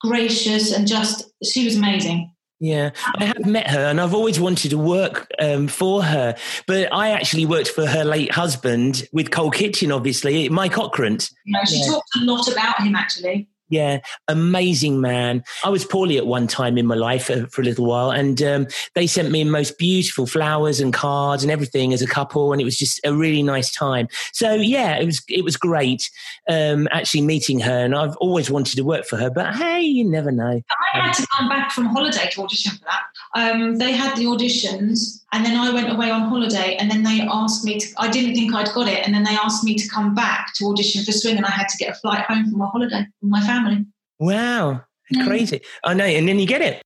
gracious 0.02 0.74
and 0.74 0.88
just, 0.88 1.32
she 1.44 1.64
was 1.64 1.76
amazing. 1.76 2.32
Yeah, 2.60 2.92
I 3.16 3.26
have 3.26 3.46
met 3.46 3.70
her 3.70 3.86
and 3.86 4.00
I've 4.00 4.14
always 4.14 4.40
wanted 4.40 4.72
to 4.72 4.78
work 4.78 5.28
um, 5.40 5.68
for 5.68 6.04
her. 6.04 6.36
But 6.68 6.92
I 6.94 7.10
actually 7.10 7.46
worked 7.46 7.68
for 7.68 7.86
her 7.86 8.06
late 8.06 8.32
husband 8.32 9.04
with 9.12 9.30
Cold 9.30 9.56
Kitchen, 9.56 9.92
obviously, 9.92 10.48
Mike 10.50 10.78
Ockrent. 10.78 11.30
No, 11.46 11.60
she 11.66 11.80
yeah. 11.80 11.88
talked 11.88 12.16
a 12.16 12.24
lot 12.24 12.48
about 12.52 12.80
him, 12.80 12.96
actually. 12.96 13.50
Yeah, 13.70 14.00
amazing 14.28 15.02
man. 15.02 15.44
I 15.64 15.70
was 15.70 15.86
poorly 15.86 16.18
at 16.18 16.28
one 16.28 16.46
time 16.48 16.78
in 16.78 16.86
my 16.86 16.96
life 16.96 17.26
for, 17.26 17.48
for 17.48 17.62
a 17.62 17.66
little 17.66 17.86
while, 17.86 18.12
and 18.12 18.42
um, 18.44 18.68
they 18.94 19.08
sent 19.08 19.32
me 19.32 19.44
most 19.44 19.80
beautiful 19.80 20.28
flowers 20.28 20.80
and 20.80 20.94
cards 20.94 21.44
and 21.44 21.52
everything 21.52 21.92
as 21.92 22.02
a 22.02 22.08
couple, 22.08 22.52
and 22.52 22.62
it 22.62 22.66
was 22.66 22.78
just 22.78 23.00
a 23.04 23.14
really 23.14 23.42
nice 23.42 23.72
time. 23.72 24.08
So 24.34 24.54
yeah, 24.54 24.98
it 24.98 25.06
was 25.06 25.24
it 25.30 25.44
was 25.44 25.58
great 25.58 26.10
um, 26.48 26.88
actually 26.92 27.22
meeting 27.22 27.60
her, 27.62 27.86
and 27.86 27.96
I've 27.96 28.16
always 28.18 28.52
wanted 28.52 28.76
to 28.76 28.84
work 28.84 29.06
for 29.06 29.18
her. 29.18 29.32
But 29.32 29.56
hey, 29.56 29.82
you 29.82 30.06
never 30.06 30.32
know. 30.32 30.62
I 30.94 31.00
had 31.00 31.14
to 31.14 31.28
come 31.36 31.50
back 31.50 31.72
from 31.72 31.86
holiday 31.86 32.30
to 32.34 32.44
audition 32.44 32.74
for 32.74 32.86
that. 32.86 33.04
Um, 33.36 33.76
they 33.78 33.92
had 33.92 34.16
the 34.16 34.24
auditions, 34.24 35.22
and 35.34 35.46
then 35.46 35.58
I 35.58 35.74
went 35.74 35.92
away 35.92 36.10
on 36.10 36.22
holiday, 36.22 36.78
and 36.78 36.90
then 36.90 37.04
they 37.04 37.20
asked 37.30 37.66
me 37.66 37.78
to. 37.78 37.88
I 37.98 38.10
didn't 38.10 38.34
think 38.34 38.56
I'd 38.56 38.74
got 38.74 38.88
it, 38.88 39.06
and 39.06 39.14
then 39.14 39.26
they 39.26 39.36
asked 39.36 39.62
me 39.62 39.76
to 39.76 39.90
come 39.90 40.16
back 40.16 40.54
to 40.56 40.68
audition 40.68 41.04
for 41.04 41.12
Swing, 41.12 41.36
and 41.36 41.46
I 41.46 41.52
had 41.52 41.68
to 41.68 41.78
get 41.78 41.90
a 41.90 42.00
flight 42.00 42.24
home 42.24 42.50
from 42.50 42.58
my 42.60 42.68
holiday 42.68 43.06
with 43.22 43.30
my 43.30 43.42
family. 43.46 43.86
Wow, 44.20 44.84
yeah. 45.12 45.26
crazy! 45.26 45.60
I 45.84 45.94
know, 45.94 46.06
and 46.06 46.30
then 46.30 46.40
you 46.40 46.48
get 46.48 46.62
it. 46.62 46.82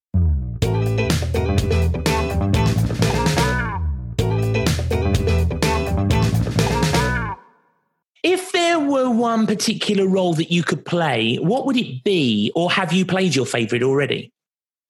If 8.23 8.51
there 8.53 8.79
were 8.79 9.11
one 9.11 9.45
particular 9.45 10.07
role 10.07 10.33
that 10.33 10.51
you 10.51 10.63
could 10.63 10.83
play, 10.83 11.35
what 11.35 11.67
would 11.67 11.77
it 11.77 12.03
be? 12.03 12.51
Or 12.55 12.71
have 12.71 12.91
you 12.91 13.05
played 13.05 13.35
your 13.35 13.45
favourite 13.45 13.83
already? 13.83 14.31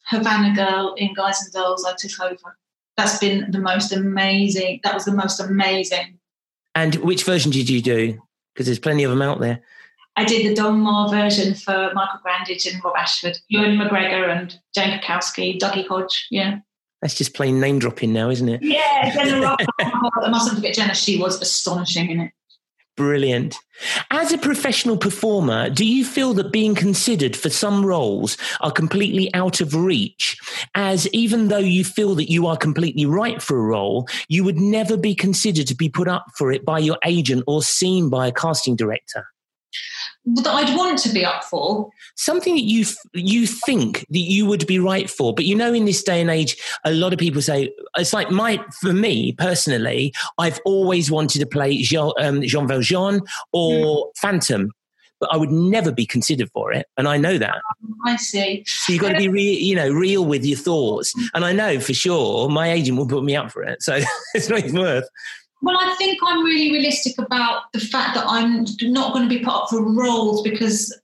Havana 0.09 0.55
Girl 0.55 0.95
in 0.97 1.13
Guys 1.13 1.41
and 1.43 1.53
Dolls, 1.53 1.85
I 1.85 1.93
took 1.95 2.19
over 2.19 2.57
that's 2.99 3.17
been 3.17 3.49
the 3.49 3.59
most 3.59 3.93
amazing. 3.93 4.81
That 4.83 4.93
was 4.93 5.05
the 5.05 5.13
most 5.13 5.39
amazing. 5.39 6.19
And 6.75 6.95
which 6.95 7.23
version 7.23 7.51
did 7.51 7.69
you 7.69 7.81
do? 7.81 8.21
Because 8.53 8.65
there's 8.65 8.79
plenty 8.79 9.03
of 9.03 9.09
them 9.09 9.21
out 9.21 9.39
there. 9.39 9.61
I 10.17 10.25
did 10.25 10.45
the 10.45 10.61
Donmar 10.61 11.09
version 11.09 11.53
for 11.53 11.91
Michael 11.93 12.19
Grandage 12.25 12.71
and 12.71 12.83
Rob 12.83 12.97
Ashford, 12.97 13.37
Ewan 13.47 13.77
McGregor 13.77 14.27
and 14.29 14.59
Jane 14.75 14.99
Krakowski, 14.99 15.57
Dougie 15.57 15.87
Hodge. 15.87 16.27
Yeah. 16.29 16.59
That's 17.01 17.15
just 17.15 17.33
plain 17.33 17.61
name 17.61 17.79
dropping 17.79 18.11
now, 18.11 18.29
isn't 18.29 18.49
it? 18.49 18.61
Yeah, 18.61 19.13
Jenna 19.13 19.39
Rock. 19.41 19.61
I 19.79 20.29
mustn't 20.29 20.55
forget 20.55 20.75
Jenna. 20.75 20.93
She 20.93 21.17
was 21.17 21.41
astonishing 21.41 22.09
in 22.09 22.19
it. 22.19 22.31
Brilliant. 22.99 23.55
As 24.11 24.33
a 24.33 24.37
professional 24.37 24.97
performer, 24.97 25.69
do 25.69 25.85
you 25.85 26.03
feel 26.03 26.33
that 26.33 26.51
being 26.51 26.75
considered 26.75 27.33
for 27.33 27.49
some 27.49 27.85
roles 27.85 28.35
are 28.59 28.73
completely 28.73 29.33
out 29.33 29.61
of 29.61 29.73
reach? 29.73 30.37
As 30.75 31.07
even 31.13 31.47
though 31.47 31.59
you 31.59 31.85
feel 31.85 32.13
that 32.15 32.29
you 32.29 32.45
are 32.45 32.57
completely 32.57 33.05
right 33.05 33.41
for 33.41 33.57
a 33.57 33.61
role, 33.61 34.05
you 34.27 34.43
would 34.43 34.57
never 34.57 34.97
be 34.97 35.15
considered 35.15 35.65
to 35.67 35.75
be 35.75 35.87
put 35.87 36.09
up 36.09 36.25
for 36.37 36.51
it 36.51 36.65
by 36.65 36.77
your 36.77 36.97
agent 37.05 37.45
or 37.47 37.63
seen 37.63 38.09
by 38.09 38.27
a 38.27 38.33
casting 38.33 38.75
director? 38.75 39.25
That 40.35 40.47
I'd 40.47 40.75
want 40.75 40.99
to 40.99 41.09
be 41.09 41.25
up 41.25 41.43
for. 41.43 41.89
Something 42.15 42.55
that 42.55 42.63
you 42.63 42.85
you 43.13 43.47
think 43.47 44.05
that 44.09 44.19
you 44.19 44.45
would 44.45 44.65
be 44.67 44.79
right 44.79 45.09
for, 45.09 45.33
but 45.33 45.45
you 45.45 45.55
know, 45.55 45.73
in 45.73 45.85
this 45.85 46.03
day 46.03 46.21
and 46.21 46.29
age, 46.29 46.57
a 46.83 46.91
lot 46.91 47.13
of 47.13 47.19
people 47.19 47.41
say 47.41 47.71
it's 47.97 48.13
like 48.13 48.29
my 48.31 48.63
for 48.81 48.93
me 48.93 49.33
personally, 49.33 50.13
I've 50.37 50.59
always 50.65 51.09
wanted 51.09 51.39
to 51.39 51.45
play 51.45 51.77
Jean, 51.77 52.11
um, 52.19 52.41
Jean 52.41 52.67
Valjean 52.67 53.21
or 53.51 54.07
mm. 54.07 54.17
Phantom. 54.17 54.71
But 55.19 55.33
I 55.33 55.37
would 55.37 55.51
never 55.51 55.91
be 55.91 56.05
considered 56.05 56.49
for 56.51 56.71
it, 56.71 56.87
and 56.95 57.05
I 57.05 57.17
know 57.17 57.37
that. 57.37 57.57
I 58.05 58.15
see. 58.15 58.63
So 58.65 58.93
you've 58.93 59.01
got 59.01 59.09
to 59.09 59.17
be, 59.17 59.27
real, 59.27 59.59
you 59.59 59.75
know, 59.75 59.91
real 59.91 60.23
with 60.23 60.45
your 60.45 60.57
thoughts. 60.57 61.13
And 61.33 61.43
I 61.43 61.51
know 61.51 61.81
for 61.81 61.93
sure 61.93 62.47
my 62.47 62.71
agent 62.71 62.97
will 62.97 63.05
put 63.05 63.25
me 63.25 63.35
up 63.35 63.51
for 63.51 63.61
it, 63.61 63.83
so 63.83 63.99
it's 64.33 64.47
not 64.47 64.59
even 64.59 64.79
worth. 64.79 65.09
Well, 65.61 65.77
I 65.77 65.95
think 65.97 66.19
I'm 66.25 66.43
really 66.43 66.71
realistic 66.71 67.17
about 67.17 67.71
the 67.73 67.79
fact 67.79 68.15
that 68.15 68.25
I'm 68.25 68.65
not 68.81 69.13
going 69.13 69.27
to 69.27 69.29
be 69.29 69.43
put 69.43 69.53
up 69.53 69.69
for 69.69 69.81
roles 69.81 70.41
because 70.41 70.97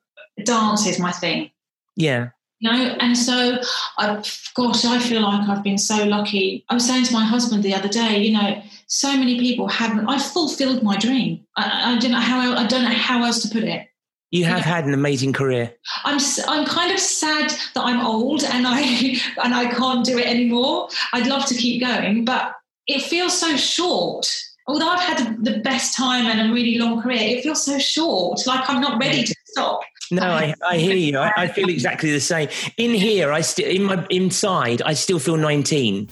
dance 0.43 0.85
is 0.85 0.99
my 0.99 1.11
thing. 1.11 1.51
Yeah. 1.95 2.29
You 2.59 2.71
know, 2.71 2.95
and 2.99 3.17
so, 3.17 3.59
I, 3.97 4.23
gosh, 4.55 4.85
I 4.85 4.99
feel 4.99 5.21
like 5.21 5.47
I've 5.49 5.63
been 5.63 5.77
so 5.77 6.05
lucky. 6.05 6.63
I 6.69 6.73
was 6.73 6.87
saying 6.87 7.05
to 7.05 7.13
my 7.13 7.25
husband 7.25 7.63
the 7.63 7.75
other 7.75 7.89
day, 7.89 8.17
you 8.17 8.33
know, 8.33 8.61
so 8.87 9.15
many 9.15 9.39
people 9.39 9.67
haven't. 9.67 10.07
I've 10.07 10.23
fulfilled 10.23 10.81
my 10.81 10.97
dream. 10.97 11.45
I, 11.57 11.93
I 11.95 11.99
don't 11.99 12.11
know 12.11 12.19
how. 12.19 12.53
I 12.53 12.65
don't 12.65 12.83
know 12.83 12.89
how 12.89 13.23
else 13.23 13.41
to 13.41 13.49
put 13.49 13.63
it. 13.63 13.87
You 14.31 14.45
have 14.45 14.61
had 14.61 14.85
an 14.85 14.93
amazing 14.93 15.33
career. 15.33 15.73
I'm 16.03 16.19
I'm 16.47 16.65
kind 16.65 16.91
of 16.91 16.99
sad 16.99 17.51
that 17.73 17.83
I'm 17.83 18.05
old 18.05 18.43
and 18.43 18.65
I 18.67 18.81
and 19.43 19.53
I 19.53 19.67
can't 19.71 20.05
do 20.05 20.17
it 20.17 20.25
anymore. 20.25 20.89
I'd 21.13 21.27
love 21.27 21.45
to 21.47 21.55
keep 21.55 21.81
going, 21.81 22.25
but 22.25 22.53
it 22.87 23.01
feels 23.01 23.37
so 23.37 23.55
short. 23.55 24.27
Although 24.67 24.89
I've 24.89 25.17
had 25.17 25.43
the 25.43 25.59
best 25.59 25.95
time 25.95 26.25
and 26.25 26.49
a 26.49 26.53
really 26.53 26.77
long 26.77 27.01
career, 27.01 27.37
it 27.37 27.43
feels 27.43 27.65
so 27.65 27.77
short. 27.77 28.45
Like 28.47 28.67
I'm 28.69 28.81
not 28.81 28.99
ready 28.99 29.23
to 29.23 29.35
stop. 29.45 29.81
No, 30.11 30.23
I, 30.23 30.53
I 30.67 30.77
hear 30.77 30.95
you. 30.95 31.17
I, 31.17 31.31
I 31.35 31.47
feel 31.47 31.69
exactly 31.69 32.11
the 32.11 32.19
same. 32.19 32.49
In 32.77 32.91
here, 32.91 33.31
I 33.31 33.41
still 33.41 33.67
in 33.67 33.83
my 33.83 34.05
inside, 34.09 34.81
I 34.83 34.93
still 34.93 35.19
feel 35.19 35.37
19. 35.37 36.09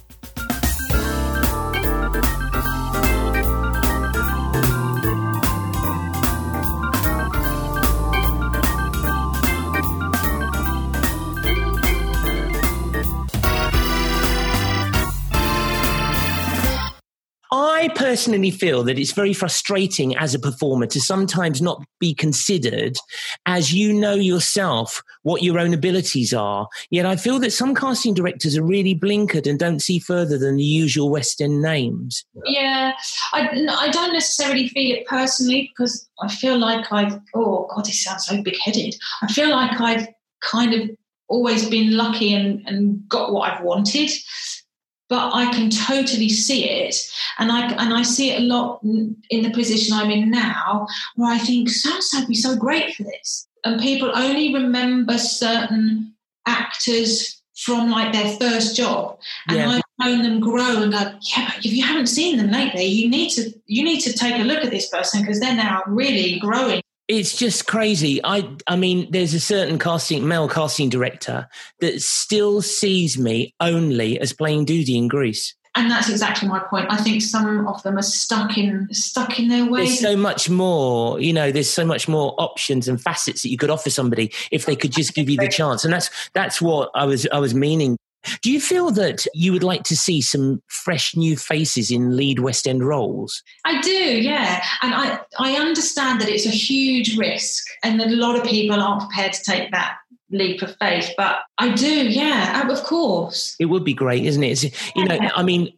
I 17.84 17.90
personally 17.90 18.50
feel 18.50 18.82
that 18.84 18.98
it's 18.98 19.12
very 19.12 19.34
frustrating 19.34 20.16
as 20.16 20.34
a 20.34 20.40
performer 20.40 20.86
to 20.86 21.02
sometimes 21.02 21.62
not 21.62 21.84
be 22.00 22.14
considered 22.14 22.96
as 23.46 23.74
you 23.74 23.92
know 23.92 24.14
yourself 24.14 25.02
what 25.24 25.44
your 25.44 25.60
own 25.60 25.74
abilities 25.74 26.34
are. 26.34 26.70
Yet 26.92 27.06
I 27.06 27.18
feel 27.18 27.40
that 27.40 27.52
some 27.52 27.76
casting 27.76 28.14
directors 28.14 28.56
are 28.56 28.64
really 28.64 28.96
blinkered 28.96 29.46
and 29.46 29.60
don't 29.60 29.82
see 29.82 30.00
further 30.00 30.38
than 30.38 30.56
the 30.56 30.64
usual 30.64 31.10
West 31.10 31.42
End 31.42 31.62
names. 31.62 32.24
Yeah, 32.46 32.94
I, 33.34 33.50
I 33.78 33.90
don't 33.90 34.14
necessarily 34.14 34.70
feel 34.70 34.96
it 34.96 35.06
personally 35.06 35.70
because 35.76 36.08
I 36.22 36.34
feel 36.34 36.58
like 36.58 36.90
I've, 36.90 37.20
oh 37.36 37.68
God, 37.70 37.84
this 37.84 38.02
sounds 38.02 38.28
so 38.28 38.42
big 38.42 38.56
headed. 38.64 38.96
I 39.22 39.28
feel 39.28 39.50
like 39.50 39.82
I've 39.82 40.08
kind 40.40 40.74
of 40.74 40.90
always 41.28 41.70
been 41.70 41.98
lucky 41.98 42.34
and, 42.34 42.66
and 42.66 43.06
got 43.10 43.34
what 43.34 43.52
I've 43.52 43.62
wanted 43.62 44.10
but 45.14 45.32
I 45.32 45.54
can 45.54 45.70
totally 45.70 46.30
see 46.30 46.68
it, 46.68 46.96
and 47.38 47.52
I 47.52 47.72
and 47.74 47.94
I 47.94 48.02
see 48.02 48.32
it 48.32 48.40
a 48.42 48.44
lot 48.46 48.80
in 48.82 49.44
the 49.44 49.52
position 49.52 49.94
I'm 49.94 50.10
in 50.10 50.32
now, 50.32 50.88
where 51.16 51.32
I 51.32 51.38
think 51.38 51.70
so 51.70 51.92
would 52.18 52.28
be 52.28 52.34
so 52.34 52.56
great 52.56 52.96
for 52.96 53.04
this, 53.04 53.48
and 53.64 53.80
people 53.80 54.12
only 54.16 54.52
remember 54.52 55.20
certain 55.20 56.16
actors 56.48 57.44
from 57.56 57.92
like 57.92 58.12
their 58.12 58.36
first 58.38 58.76
job, 58.76 59.20
and 59.48 59.58
yeah. 59.58 59.70
I've 59.70 59.84
known 60.00 60.24
them 60.24 60.40
grow 60.40 60.82
and 60.82 60.92
go, 60.92 60.98
yeah, 60.98 61.52
but 61.54 61.64
if 61.64 61.72
you 61.72 61.84
haven't 61.84 62.08
seen 62.08 62.38
them 62.38 62.50
lately, 62.50 62.86
you 62.86 63.08
need 63.08 63.30
to 63.34 63.54
you 63.68 63.84
need 63.84 64.00
to 64.00 64.14
take 64.14 64.42
a 64.42 64.44
look 64.44 64.66
at 64.66 64.72
this 64.72 64.90
person 64.90 65.22
because 65.22 65.40
they're 65.40 65.56
now 65.56 65.84
really 65.86 66.40
growing 66.40 66.82
it's 67.08 67.38
just 67.38 67.68
crazy. 67.68 68.22
I 68.24 68.56
I 68.68 68.76
mean, 68.76 69.10
there's 69.12 69.34
a 69.34 69.40
certain 69.40 69.80
casting 69.80 70.28
male 70.28 70.48
casting 70.48 70.90
director 70.90 71.48
that 71.80 72.02
still 72.02 72.62
sees 72.62 73.18
me 73.18 73.54
only 73.60 74.20
as 74.20 74.34
playing 74.34 74.66
Doody 74.66 74.98
in 74.98 75.08
Grease. 75.08 75.56
And 75.76 75.90
that's 75.90 76.08
exactly 76.08 76.48
my 76.48 76.60
point. 76.60 76.86
I 76.92 76.98
think 76.98 77.24
some 77.24 77.66
of 77.66 77.82
them 77.82 77.98
are 77.98 78.04
stuck 78.04 78.58
in 78.60 78.88
stuck 78.92 79.40
in 79.40 79.48
their 79.48 79.66
ways. 79.66 80.00
There's 80.00 80.00
so 80.00 80.16
much 80.16 80.48
more, 80.48 81.20
you 81.20 81.34
know. 81.34 81.52
There's 81.52 81.70
so 81.70 81.84
much 81.84 82.08
more 82.08 82.36
options 82.38 82.88
and 82.88 83.02
facets 83.02 83.42
that 83.42 83.50
you 83.50 83.58
could 83.58 83.72
offer 83.72 83.90
somebody 83.90 84.32
if 84.52 84.68
they 84.68 84.76
could 84.76 84.92
just 84.92 85.16
give 85.16 85.30
you 85.30 85.38
the 85.38 85.48
chance. 85.48 85.84
And 85.84 85.92
that's 85.92 86.12
that's 86.34 86.62
what 86.62 86.92
I 86.94 87.06
was 87.06 87.28
I 87.32 87.40
was 87.40 87.56
meaning 87.56 87.98
do 88.42 88.52
you 88.52 88.60
feel 88.60 88.92
that 88.92 89.26
you 89.34 89.52
would 89.52 89.64
like 89.64 89.84
to 89.84 89.96
see 89.96 90.22
some 90.22 90.62
fresh 90.68 91.16
new 91.16 91.36
faces 91.38 91.92
in 91.92 92.16
lead 92.16 92.40
West 92.40 92.68
End 92.68 92.84
roles? 92.86 93.44
I 93.66 93.82
do, 93.82 94.22
yeah. 94.22 94.64
And 94.82 94.94
I, 94.94 95.20
I 95.40 95.56
understand 95.56 96.22
that 96.22 96.30
it's 96.30 96.46
a 96.46 96.50
huge 96.50 97.18
risk 97.18 97.66
and 97.84 98.00
that 98.00 98.08
a 98.08 98.16
lot 98.16 98.38
of 98.38 98.44
people 98.44 98.82
aren't 98.82 99.02
prepared 99.02 99.34
to 99.34 99.44
take 99.44 99.72
that 99.72 99.98
leap 100.32 100.62
of 100.62 100.76
faith. 100.80 101.12
But 101.18 101.40
I 101.58 101.74
do, 101.74 102.10
yeah, 102.10 102.64
oh, 102.66 102.72
of 102.72 102.84
course. 102.84 103.56
It 103.60 103.66
would 103.66 103.84
be 103.84 103.94
great, 103.94 104.26
isn't 104.26 104.44
it? 104.44 104.64
It's, 104.64 104.96
you 104.96 105.06
know, 105.06 105.18
I 105.36 105.44
mean, 105.44 105.74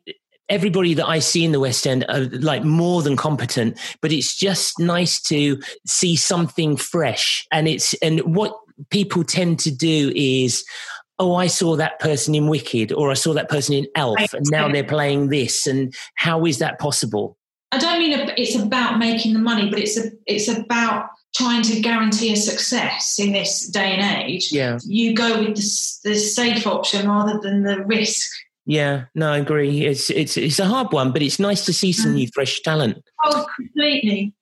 everybody 0.47 0.93
that 0.93 1.07
I 1.07 1.19
see 1.19 1.43
in 1.43 1.51
the 1.51 1.59
West 1.59 1.87
End 1.87 2.05
are 2.07 2.25
like 2.25 2.63
more 2.63 3.01
than 3.01 3.15
competent, 3.17 3.79
but 4.01 4.11
it's 4.11 4.37
just 4.37 4.79
nice 4.79 5.19
to 5.23 5.59
see 5.85 6.15
something 6.15 6.77
fresh. 6.77 7.45
And 7.51 7.67
it's, 7.67 7.93
and 7.95 8.19
what 8.35 8.55
people 8.89 9.23
tend 9.23 9.59
to 9.59 9.71
do 9.71 10.11
is, 10.15 10.63
oh, 11.19 11.35
I 11.35 11.47
saw 11.47 11.75
that 11.75 11.99
person 11.99 12.35
in 12.35 12.47
Wicked 12.47 12.91
or 12.91 13.11
I 13.11 13.13
saw 13.13 13.33
that 13.33 13.49
person 13.49 13.75
in 13.75 13.87
Elf 13.95 14.33
and 14.33 14.45
now 14.51 14.67
they're 14.67 14.83
playing 14.83 15.29
this. 15.29 15.65
And 15.67 15.93
how 16.15 16.45
is 16.45 16.59
that 16.59 16.79
possible? 16.79 17.37
I 17.71 17.77
don't 17.77 17.99
mean 17.99 18.17
it's 18.37 18.55
about 18.55 18.99
making 18.99 19.33
the 19.33 19.39
money, 19.39 19.69
but 19.69 19.79
it's 19.79 19.97
a, 19.97 20.11
it's 20.25 20.47
about 20.47 21.09
trying 21.35 21.61
to 21.63 21.81
guarantee 21.81 22.31
a 22.31 22.35
success 22.35 23.17
in 23.19 23.33
this 23.33 23.67
day 23.67 23.95
and 23.95 24.23
age. 24.23 24.51
Yeah. 24.51 24.77
You 24.85 25.13
go 25.13 25.39
with 25.39 25.55
the, 25.55 26.09
the 26.09 26.15
safe 26.15 26.65
option 26.65 27.09
rather 27.09 27.39
than 27.39 27.63
the 27.63 27.83
risk. 27.83 28.29
Yeah, 28.65 29.05
no, 29.13 29.31
I 29.31 29.37
agree. 29.37 29.85
It's 29.85 30.09
it's 30.09 30.37
it's 30.37 30.57
a 30.57 30.65
hard 30.65 30.91
one, 30.91 31.11
but 31.11 31.21
it's 31.21 31.37
nice 31.37 31.65
to 31.65 31.73
see 31.73 31.91
some 31.91 32.13
mm. 32.13 32.15
new 32.15 32.27
fresh 32.33 32.61
talent. 32.61 33.03
Oh, 33.23 33.45
completely. 33.55 34.33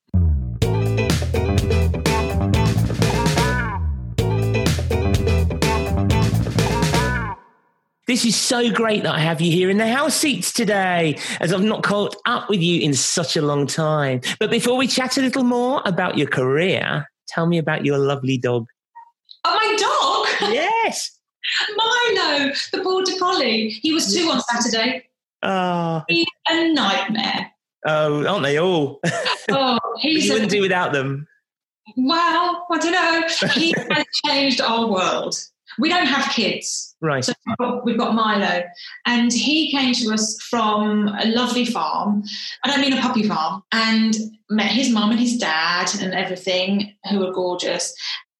This 8.13 8.25
is 8.25 8.35
so 8.35 8.69
great 8.69 9.01
that 9.01 9.15
I 9.15 9.19
have 9.21 9.41
you 9.41 9.51
here 9.51 9.71
in 9.71 9.77
the 9.77 9.87
house 9.87 10.13
seats 10.13 10.53
today, 10.53 11.17
as 11.41 11.51
I've 11.51 11.63
not 11.63 11.81
caught 11.81 12.15
up 12.27 12.47
with 12.47 12.61
you 12.61 12.79
in 12.79 12.93
such 12.93 13.35
a 13.35 13.41
long 13.41 13.65
time. 13.65 14.21
But 14.39 14.51
before 14.51 14.77
we 14.77 14.85
chat 14.85 15.17
a 15.17 15.21
little 15.21 15.43
more 15.43 15.81
about 15.83 16.15
your 16.15 16.27
career, 16.27 17.09
tell 17.27 17.47
me 17.47 17.57
about 17.57 17.85
your 17.85 17.97
lovely 17.97 18.37
dog. 18.37 18.67
Oh, 19.43 19.55
my 19.55 20.45
dog? 20.45 20.53
Yes. 20.53 21.17
Milo, 21.75 22.51
the 22.71 22.81
border 22.83 23.13
collie. 23.17 23.69
He 23.69 23.91
was 23.93 24.13
two 24.13 24.29
on 24.29 24.41
Saturday. 24.41 25.09
Ah. 25.41 26.01
Oh. 26.01 26.05
He's 26.07 26.27
a 26.47 26.71
nightmare. 26.71 27.51
Oh, 27.87 28.27
aren't 28.27 28.43
they 28.43 28.59
all? 28.59 29.01
Oh, 29.49 29.79
he's. 29.97 30.27
you 30.27 30.33
wouldn't 30.33 30.51
a, 30.51 30.55
do 30.55 30.61
without 30.61 30.93
them. 30.93 31.27
Well, 31.97 32.67
I 32.71 32.77
don't 32.77 32.91
know. 32.91 33.27
He 33.53 33.73
has 33.89 34.05
changed 34.23 34.61
our 34.61 34.85
world. 34.85 35.35
We 35.79 35.89
don't 35.89 36.05
have 36.05 36.31
kids. 36.31 36.95
Right. 37.01 37.23
So 37.23 37.33
we've 37.45 37.57
got, 37.57 37.85
we've 37.85 37.97
got, 37.97 38.15
Milo. 38.15 38.63
And 39.05 39.31
he 39.31 39.71
came 39.71 39.93
to 39.93 40.13
us 40.13 40.39
from 40.49 41.07
a 41.07 41.25
lovely 41.25 41.65
farm. 41.65 42.23
I 42.63 42.69
don't 42.69 42.81
mean 42.81 42.93
a 42.93 43.01
puppy 43.01 43.27
farm. 43.27 43.63
And 43.71 44.15
met 44.49 44.71
his 44.71 44.89
mum 44.89 45.11
and 45.11 45.19
his 45.19 45.37
dad 45.37 45.89
and 46.01 46.13
everything, 46.13 46.93
who 47.09 47.25
are 47.25 47.33
gorgeous. 47.33 47.93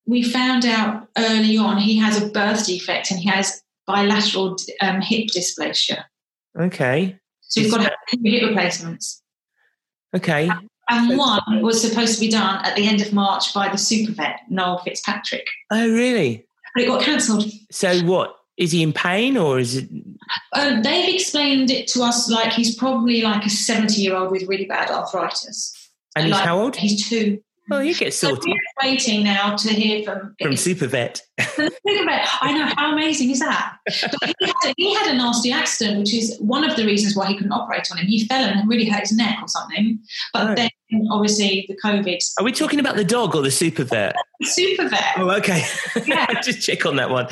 We 0.05 0.23
found 0.23 0.65
out 0.65 1.07
early 1.17 1.57
on 1.57 1.77
he 1.77 1.97
has 1.97 2.21
a 2.21 2.29
birth 2.29 2.65
defect 2.65 3.11
and 3.11 3.19
he 3.19 3.29
has 3.29 3.61
bilateral 3.87 4.57
um, 4.81 5.01
hip 5.01 5.27
dysplasia. 5.27 6.03
Okay. 6.59 7.17
So 7.41 7.61
we've 7.61 7.71
got 7.71 7.77
to 7.77 7.83
have 7.83 7.93
two 8.09 8.19
hip 8.23 8.43
replacements. 8.49 9.21
Okay. 10.15 10.49
And 10.89 11.17
one 11.17 11.61
was 11.61 11.81
supposed 11.81 12.15
to 12.15 12.19
be 12.19 12.29
done 12.29 12.63
at 12.65 12.75
the 12.75 12.85
end 12.85 13.01
of 13.01 13.13
March 13.13 13.53
by 13.53 13.69
the 13.69 13.77
super 13.77 14.11
vet, 14.11 14.41
Noel 14.49 14.79
Fitzpatrick. 14.79 15.47
Oh, 15.71 15.89
really? 15.89 16.45
But 16.75 16.83
it 16.83 16.87
got 16.87 17.01
cancelled. 17.03 17.45
So 17.71 17.99
what? 18.01 18.35
Is 18.55 18.71
he 18.71 18.83
in 18.83 18.93
pain 18.93 19.35
or 19.35 19.59
is 19.59 19.75
it? 19.77 19.89
Um, 20.53 20.83
they've 20.83 21.13
explained 21.13 21.71
it 21.71 21.87
to 21.87 22.03
us 22.03 22.29
like 22.29 22.53
he's 22.53 22.75
probably 22.75 23.21
like 23.23 23.45
a 23.45 23.49
70 23.49 23.99
year 24.01 24.15
old 24.15 24.31
with 24.31 24.43
really 24.47 24.65
bad 24.65 24.91
arthritis. 24.91 25.75
And 26.15 26.25
he's 26.25 26.33
like, 26.33 26.45
how 26.45 26.59
old? 26.59 26.75
He's 26.75 27.09
two. 27.09 27.41
Oh, 27.71 27.81
get 27.81 27.97
gets 27.97 28.17
So 28.17 28.27
sorted 28.29 28.45
we're 28.45 28.89
waiting 28.89 29.23
now 29.23 29.55
to 29.55 29.69
hear 29.69 30.03
from, 30.03 30.35
from 30.41 30.55
Super 30.57 30.85
Vet. 30.85 31.21
I 31.39 32.53
know 32.53 32.65
how 32.75 32.91
amazing 32.91 33.31
is 33.31 33.39
that. 33.39 33.77
But 33.85 34.33
he 34.37 34.45
had, 34.45 34.53
a, 34.65 34.73
he 34.77 34.93
had 34.93 35.07
a 35.13 35.17
nasty 35.17 35.51
accident, 35.51 35.99
which 35.99 36.13
is 36.13 36.37
one 36.39 36.69
of 36.69 36.75
the 36.75 36.85
reasons 36.85 37.15
why 37.15 37.27
he 37.27 37.35
couldn't 37.35 37.53
operate 37.53 37.89
on 37.89 37.97
him. 37.97 38.07
He 38.07 38.25
fell 38.27 38.43
and 38.43 38.67
really 38.69 38.85
hurt 38.85 39.01
his 39.01 39.13
neck 39.13 39.37
or 39.41 39.47
something. 39.47 39.99
But 40.33 40.51
Oh. 40.51 40.55
then 40.55 40.69
obviously 41.11 41.65
the 41.67 41.75
COVID 41.83 42.19
Are 42.39 42.43
we 42.43 42.51
talking 42.51 42.79
about 42.79 42.95
the 42.95 43.03
dog 43.03 43.35
or 43.35 43.41
the 43.41 43.51
Super 43.51 43.83
Vet? 43.83 44.15
super 44.41 44.89
vet. 44.89 45.17
Oh, 45.17 45.29
okay. 45.31 45.63
Yeah. 46.05 46.25
Just 46.41 46.61
check 46.61 46.85
on 46.85 46.97
that 46.97 47.09
one. 47.09 47.27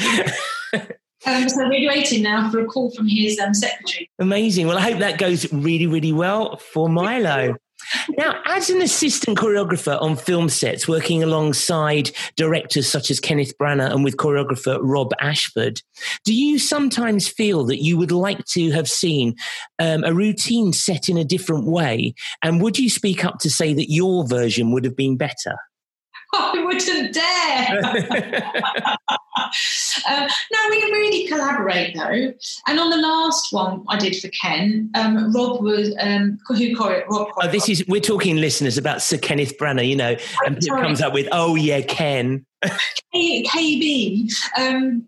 Um, 1.23 1.47
so 1.49 1.67
we're 1.67 1.87
waiting 1.87 2.23
now 2.23 2.49
for 2.49 2.59
a 2.61 2.65
call 2.65 2.89
from 2.91 3.07
his 3.07 3.39
um, 3.39 3.53
secretary. 3.53 4.09
Amazing. 4.17 4.67
Well, 4.67 4.77
I 4.77 4.81
hope 4.81 4.99
that 4.99 5.19
goes 5.19 5.51
really, 5.53 5.85
really 5.85 6.11
well 6.11 6.57
for 6.57 6.89
Milo. 6.89 7.55
Now, 8.17 8.41
as 8.45 8.69
an 8.69 8.81
assistant 8.81 9.37
choreographer 9.37 10.01
on 10.01 10.15
film 10.15 10.49
sets, 10.49 10.87
working 10.87 11.23
alongside 11.23 12.11
directors 12.35 12.87
such 12.87 13.11
as 13.11 13.19
Kenneth 13.19 13.57
Branagh 13.57 13.91
and 13.91 14.03
with 14.03 14.17
choreographer 14.17 14.79
Rob 14.81 15.11
Ashford, 15.19 15.81
do 16.25 16.33
you 16.33 16.59
sometimes 16.59 17.27
feel 17.27 17.65
that 17.65 17.83
you 17.83 17.97
would 17.97 18.11
like 18.11 18.45
to 18.45 18.71
have 18.71 18.87
seen 18.87 19.35
um, 19.79 20.03
a 20.03 20.13
routine 20.13 20.73
set 20.73 21.09
in 21.09 21.17
a 21.17 21.23
different 21.23 21.65
way? 21.65 22.13
And 22.43 22.61
would 22.61 22.77
you 22.79 22.89
speak 22.89 23.25
up 23.25 23.39
to 23.39 23.49
say 23.49 23.73
that 23.73 23.91
your 23.91 24.27
version 24.27 24.71
would 24.71 24.85
have 24.85 24.95
been 24.95 25.17
better? 25.17 25.57
I 26.33 26.63
wouldn't 26.63 27.13
dare. 27.13 28.97
um, 29.37 30.27
no, 30.51 30.59
we 30.69 30.83
really 30.91 31.27
collaborate 31.27 31.95
though. 31.95 32.33
And 32.67 32.79
on 32.79 32.89
the 32.89 32.97
last 32.97 33.53
one 33.53 33.83
I 33.87 33.97
did 33.97 34.15
for 34.17 34.27
Ken, 34.29 34.89
um, 34.95 35.33
Rob 35.33 35.61
was 35.61 35.95
um, 35.99 36.39
who 36.47 36.55
choreo- 36.75 37.07
Rob. 37.07 37.29
Oh, 37.41 37.47
this 37.47 37.69
is 37.69 37.85
we're 37.87 38.01
talking 38.01 38.37
listeners 38.37 38.77
about 38.77 39.01
Sir 39.01 39.17
Kenneth 39.17 39.57
Branagh, 39.57 39.87
you 39.87 39.95
know, 39.95 40.15
and 40.45 40.57
it 40.57 40.67
comes 40.67 41.01
up 41.01 41.13
with, 41.13 41.27
oh 41.31 41.55
yeah, 41.55 41.81
Ken. 41.81 42.45
K- 43.13 43.43
KB. 43.43 44.31
Um, 44.57 45.07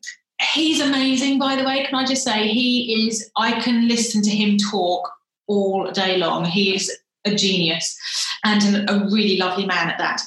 he's 0.54 0.80
amazing, 0.80 1.40
by 1.40 1.56
the 1.56 1.64
way. 1.64 1.86
Can 1.86 1.96
I 1.96 2.06
just 2.06 2.24
say 2.24 2.48
he 2.48 3.08
is? 3.08 3.30
I 3.38 3.60
can 3.62 3.88
listen 3.88 4.22
to 4.24 4.30
him 4.30 4.58
talk 4.58 5.12
all 5.48 5.92
day 5.92 6.18
long. 6.18 6.46
He 6.46 6.76
is 6.76 6.92
a 7.26 7.36
genius 7.36 7.98
and 8.44 8.90
a 8.90 9.08
really 9.12 9.38
lovely 9.38 9.66
man 9.66 9.90
at 9.90 9.98
that. 9.98 10.22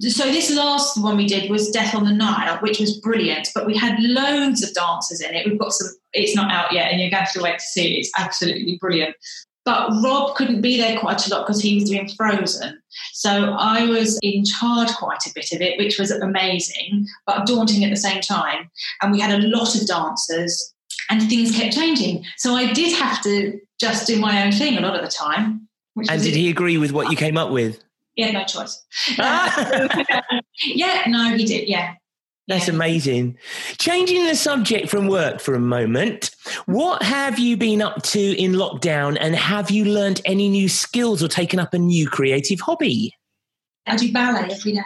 So 0.00 0.24
this 0.24 0.54
last 0.54 1.00
one 1.00 1.16
we 1.16 1.26
did 1.26 1.50
was 1.50 1.70
Death 1.70 1.94
on 1.94 2.04
the 2.04 2.12
Nile, 2.12 2.58
which 2.58 2.80
was 2.80 2.98
brilliant. 2.98 3.48
But 3.54 3.66
we 3.66 3.76
had 3.76 3.98
loads 4.00 4.62
of 4.62 4.74
dancers 4.74 5.20
in 5.20 5.34
it. 5.34 5.46
We've 5.46 5.58
got 5.58 5.72
some. 5.72 5.88
It's 6.12 6.34
not 6.34 6.50
out 6.50 6.72
yet, 6.72 6.90
and 6.90 7.00
you're 7.00 7.10
going 7.10 7.22
to 7.22 7.24
have 7.24 7.32
to 7.34 7.42
wait 7.42 7.58
to 7.58 7.64
see 7.64 7.94
it. 7.94 7.98
It's 7.98 8.10
absolutely 8.18 8.78
brilliant. 8.80 9.16
But 9.64 9.90
Rob 10.02 10.34
couldn't 10.36 10.60
be 10.60 10.76
there 10.76 10.98
quite 10.98 11.26
a 11.26 11.30
lot 11.30 11.46
because 11.46 11.62
he 11.62 11.76
was 11.76 11.88
doing 11.88 12.08
Frozen. 12.08 12.82
So 13.12 13.54
I 13.58 13.86
was 13.86 14.18
in 14.22 14.44
charge 14.44 14.90
quite 14.90 15.24
a 15.26 15.32
bit 15.34 15.52
of 15.52 15.62
it, 15.62 15.78
which 15.78 15.98
was 15.98 16.10
amazing, 16.10 17.06
but 17.26 17.46
daunting 17.46 17.82
at 17.82 17.90
the 17.90 17.96
same 17.96 18.20
time. 18.20 18.70
And 19.00 19.10
we 19.10 19.20
had 19.20 19.42
a 19.42 19.46
lot 19.46 19.74
of 19.74 19.86
dancers 19.86 20.74
and 21.08 21.22
things 21.28 21.56
kept 21.56 21.74
changing. 21.74 22.24
So 22.36 22.54
I 22.54 22.72
did 22.72 22.94
have 22.96 23.22
to 23.22 23.58
just 23.80 24.06
do 24.06 24.20
my 24.20 24.44
own 24.44 24.52
thing 24.52 24.76
a 24.76 24.82
lot 24.82 24.96
of 24.96 25.02
the 25.02 25.10
time. 25.10 25.66
And 25.96 26.22
did 26.22 26.34
he 26.34 26.50
agree 26.50 26.76
with 26.76 26.92
what 26.92 27.10
you 27.10 27.16
came 27.16 27.38
up 27.38 27.50
with? 27.50 27.82
He 28.14 28.22
had 28.22 28.34
no 28.34 28.44
choice. 28.44 28.82
Ah! 29.18 30.00
yeah, 30.64 31.02
no, 31.08 31.36
he 31.36 31.44
did. 31.44 31.68
Yeah. 31.68 31.94
That's 32.46 32.68
Yeah. 32.68 32.74
amazing. 32.74 33.38
Changing 33.78 34.26
the 34.26 34.34
subject 34.34 34.88
from 34.90 35.08
work 35.08 35.40
for 35.40 35.54
a 35.54 35.60
moment, 35.60 36.30
what 36.66 37.02
have 37.02 37.38
you 37.38 37.56
been 37.56 37.80
up 37.80 38.02
to 38.04 38.20
in 38.20 38.52
lockdown 38.52 39.16
and 39.20 39.34
have 39.34 39.70
you 39.70 39.86
learned 39.86 40.20
any 40.26 40.48
new 40.48 40.68
skills 40.68 41.22
or 41.22 41.28
taken 41.28 41.58
up 41.58 41.72
a 41.74 41.78
new 41.78 42.06
creative 42.08 42.60
hobby? 42.60 43.14
I 43.86 43.96
do 43.96 44.12
ballet 44.12 44.48
every 44.50 44.72
day. 44.72 44.80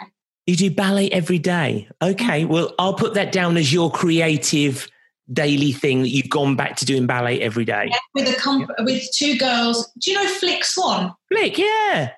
You 0.47 0.55
do 0.55 0.71
ballet 0.71 1.09
every 1.11 1.37
day. 1.37 1.87
Okay, 2.01 2.45
well, 2.45 2.73
I'll 2.79 2.93
put 2.95 3.13
that 3.13 3.31
down 3.31 3.55
as 3.57 3.71
your 3.71 3.91
creative 3.91 4.87
daily 5.31 5.71
thing 5.73 6.01
that 6.01 6.09
you've 6.09 6.29
gone 6.29 6.55
back 6.55 6.75
to 6.77 6.85
doing 6.85 7.05
ballet 7.05 7.39
every 7.41 7.65
day. 7.65 7.89
Yeah, 7.91 7.97
with 8.15 8.35
a 8.35 8.39
comp- 8.39 8.71
with 8.79 9.03
two 9.13 9.37
girls. 9.37 9.91
Do 9.99 10.11
you 10.11 10.17
know 10.17 10.27
Flick 10.27 10.63
Swan? 10.65 11.13
Flick, 11.31 11.57
yeah. 11.57 12.11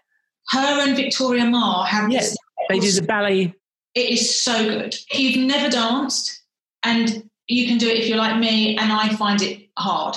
Her 0.49 0.81
and 0.87 0.95
Victoria 0.95 1.45
Marr 1.45 1.85
have 1.85 2.11
this. 2.11 2.35
They 2.69 2.79
do 2.79 2.91
the 2.91 3.01
ballet. 3.01 3.53
It 3.93 4.09
is 4.09 4.43
so 4.43 4.63
good. 4.63 4.95
If 5.09 5.19
you've 5.19 5.45
never 5.45 5.69
danced, 5.69 6.43
and 6.83 7.29
you 7.47 7.67
can 7.67 7.77
do 7.77 7.87
it 7.87 7.97
if 7.97 8.07
you're 8.07 8.17
like 8.17 8.39
me, 8.39 8.77
and 8.77 8.91
I 8.91 9.09
find 9.15 9.41
it 9.41 9.69
hard. 9.77 10.15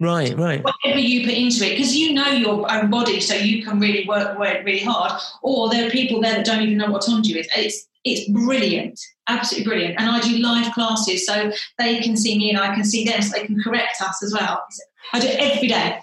Right, 0.00 0.36
right. 0.36 0.62
Whatever 0.62 1.00
you 1.00 1.24
put 1.24 1.34
into 1.34 1.64
it, 1.66 1.70
because 1.70 1.96
you 1.96 2.14
know 2.14 2.28
your 2.28 2.70
own 2.70 2.88
body, 2.88 3.20
so 3.20 3.34
you 3.34 3.64
can 3.64 3.80
really 3.80 4.06
work, 4.06 4.38
work 4.38 4.64
really 4.64 4.84
hard. 4.84 5.20
Or 5.42 5.70
there 5.70 5.86
are 5.86 5.90
people 5.90 6.20
there 6.20 6.34
that 6.34 6.46
don't 6.46 6.62
even 6.62 6.78
know 6.78 6.90
what 6.90 7.02
tendu 7.02 7.36
is. 7.36 7.48
It's 7.56 7.88
it's 8.04 8.30
brilliant, 8.30 9.00
absolutely 9.26 9.68
brilliant. 9.68 10.00
And 10.00 10.08
I 10.08 10.20
do 10.20 10.38
live 10.38 10.72
classes, 10.72 11.26
so 11.26 11.50
they 11.78 11.98
can 12.00 12.16
see 12.16 12.38
me 12.38 12.50
and 12.50 12.58
I 12.58 12.74
can 12.74 12.84
see 12.84 13.04
them, 13.04 13.20
so 13.22 13.38
they 13.38 13.46
can 13.46 13.60
correct 13.60 14.00
us 14.00 14.22
as 14.22 14.32
well. 14.32 14.64
I 15.12 15.18
do 15.18 15.26
it 15.26 15.40
every 15.40 15.68
day. 15.68 15.98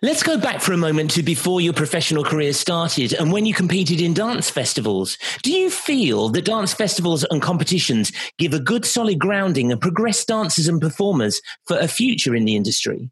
Let's 0.00 0.22
go 0.22 0.38
back 0.38 0.60
for 0.60 0.72
a 0.72 0.76
moment 0.76 1.10
to 1.12 1.24
before 1.24 1.60
your 1.60 1.72
professional 1.72 2.22
career 2.22 2.52
started 2.52 3.14
and 3.14 3.32
when 3.32 3.46
you 3.46 3.52
competed 3.52 4.00
in 4.00 4.14
dance 4.14 4.48
festivals. 4.48 5.18
Do 5.42 5.50
you 5.50 5.70
feel 5.70 6.28
that 6.28 6.44
dance 6.44 6.72
festivals 6.72 7.24
and 7.24 7.42
competitions 7.42 8.12
give 8.38 8.54
a 8.54 8.60
good 8.60 8.84
solid 8.84 9.18
grounding 9.18 9.72
and 9.72 9.80
progress 9.80 10.24
dancers 10.24 10.68
and 10.68 10.80
performers 10.80 11.42
for 11.66 11.76
a 11.78 11.88
future 11.88 12.36
in 12.36 12.44
the 12.44 12.54
industry? 12.54 13.10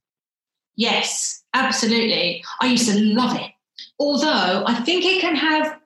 Yes, 0.77 1.43
absolutely. 1.55 2.45
I 2.61 2.69
used 2.69 2.89
to 2.89 3.01
love 3.01 3.37
it. 3.37 3.51
Although 3.99 4.63
I 4.65 4.77
think 4.85 5.05
it 5.05 5.21
can 5.21 5.35
have 5.35 5.81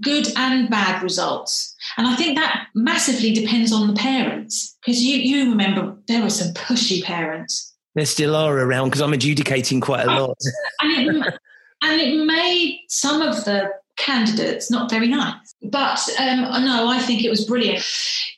good 0.00 0.28
and 0.34 0.70
bad 0.70 1.02
results. 1.02 1.76
And 1.98 2.06
I 2.06 2.16
think 2.16 2.38
that 2.38 2.68
massively 2.74 3.34
depends 3.34 3.70
on 3.70 3.86
the 3.86 3.94
parents. 4.00 4.78
Because 4.80 5.02
you, 5.02 5.16
you 5.18 5.50
remember 5.50 5.98
there 6.06 6.22
were 6.22 6.30
some 6.30 6.54
pushy 6.54 7.02
parents. 7.02 7.74
There 7.98 8.06
still 8.06 8.36
are 8.36 8.56
around 8.56 8.90
because 8.90 9.00
I'm 9.00 9.12
adjudicating 9.12 9.80
quite 9.80 10.06
a 10.06 10.20
lot. 10.20 10.38
And 10.80 11.16
it, 11.16 11.34
and 11.82 12.00
it 12.00 12.26
made 12.26 12.84
some 12.88 13.22
of 13.22 13.44
the 13.44 13.72
candidates 13.96 14.70
not 14.70 14.88
very 14.88 15.08
nice. 15.08 15.52
But 15.64 16.08
um, 16.16 16.42
no, 16.64 16.86
I 16.86 17.00
think 17.00 17.24
it 17.24 17.28
was 17.28 17.44
brilliant. 17.44 17.84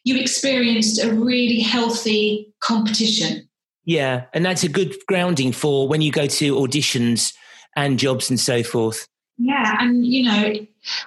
You 0.05 0.19
experienced 0.19 1.05
a 1.05 1.13
really 1.13 1.61
healthy 1.61 2.55
competition. 2.61 3.51
Yeah, 3.85 4.25
and 4.33 4.47
that's 4.47 4.63
a 4.63 4.69
good 4.69 4.97
grounding 5.07 5.53
for 5.53 5.87
when 5.87 6.01
you 6.01 6.11
go 6.11 6.27
to 6.27 6.55
auditions 6.55 7.35
and 7.77 7.99
jobs 7.99 8.31
and 8.31 8.41
so 8.41 8.63
forth. 8.63 9.07
Yeah, 9.37 9.77
and 9.79 10.07
you 10.07 10.25
know, 10.25 10.55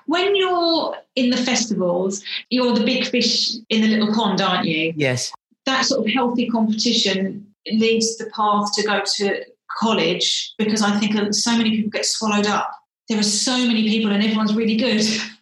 when 0.06 0.36
you're 0.36 0.96
in 1.16 1.32
the 1.32 1.38
festivals, 1.38 2.24
you're 2.52 2.76
the 2.76 2.86
big 2.86 3.08
fish 3.08 3.56
in 3.70 3.82
the 3.82 3.88
little 3.88 4.14
pond, 4.14 4.42
aren't 4.42 4.68
you? 4.68 4.94
Yes. 4.96 5.34
That 5.66 5.86
sort 5.86 6.06
of 6.06 6.14
healthy 6.14 6.48
competition 6.48 7.53
leads 7.72 8.18
the 8.18 8.26
path 8.28 8.74
to 8.76 8.84
go 8.84 9.02
to 9.18 9.46
college 9.80 10.54
because 10.58 10.82
I 10.82 11.00
think 11.00 11.34
so 11.34 11.58
many 11.58 11.72
people 11.72 11.92
get 11.92 12.06
swallowed 12.06 12.48
up. 12.48 12.72
There 13.10 13.20
are 13.20 13.24
so 13.24 13.58
many 13.58 13.84
people, 13.88 14.12
and 14.12 14.24
everyone's 14.24 14.56
really 14.56 14.78
good. 14.78 15.06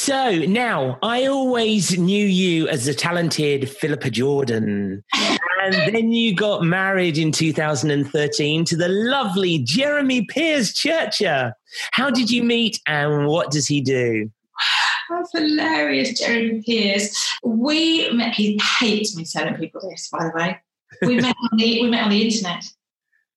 So 0.00 0.30
now 0.46 0.96
I 1.02 1.26
always 1.26 1.98
knew 1.98 2.24
you 2.24 2.68
as 2.68 2.84
the 2.84 2.94
talented 2.94 3.68
Philippa 3.68 4.10
Jordan. 4.10 5.02
and 5.12 5.74
then 5.94 6.12
you 6.12 6.36
got 6.36 6.62
married 6.62 7.18
in 7.18 7.32
2013 7.32 8.64
to 8.66 8.76
the 8.76 8.88
lovely 8.88 9.58
Jeremy 9.58 10.24
Piers 10.24 10.72
Churcher. 10.72 11.52
How 11.92 12.10
did 12.10 12.30
you 12.30 12.44
meet 12.44 12.80
and 12.86 13.26
what 13.26 13.50
does 13.50 13.66
he 13.66 13.80
do? 13.80 14.30
That's 15.10 15.32
hilarious, 15.32 16.18
Jeremy 16.18 16.62
Pierce. 16.64 17.36
We 17.42 18.08
met. 18.12 18.34
He 18.34 18.60
hates 18.78 19.16
me 19.16 19.24
telling 19.24 19.56
people 19.56 19.80
this, 19.90 20.08
by 20.10 20.24
the 20.24 20.32
way. 20.34 20.60
We 21.02 21.16
met 21.16 21.36
on 21.50 21.58
the 21.58 21.82
we 21.82 21.88
met 21.88 22.04
on 22.04 22.10
the 22.10 22.22
internet. 22.22 22.64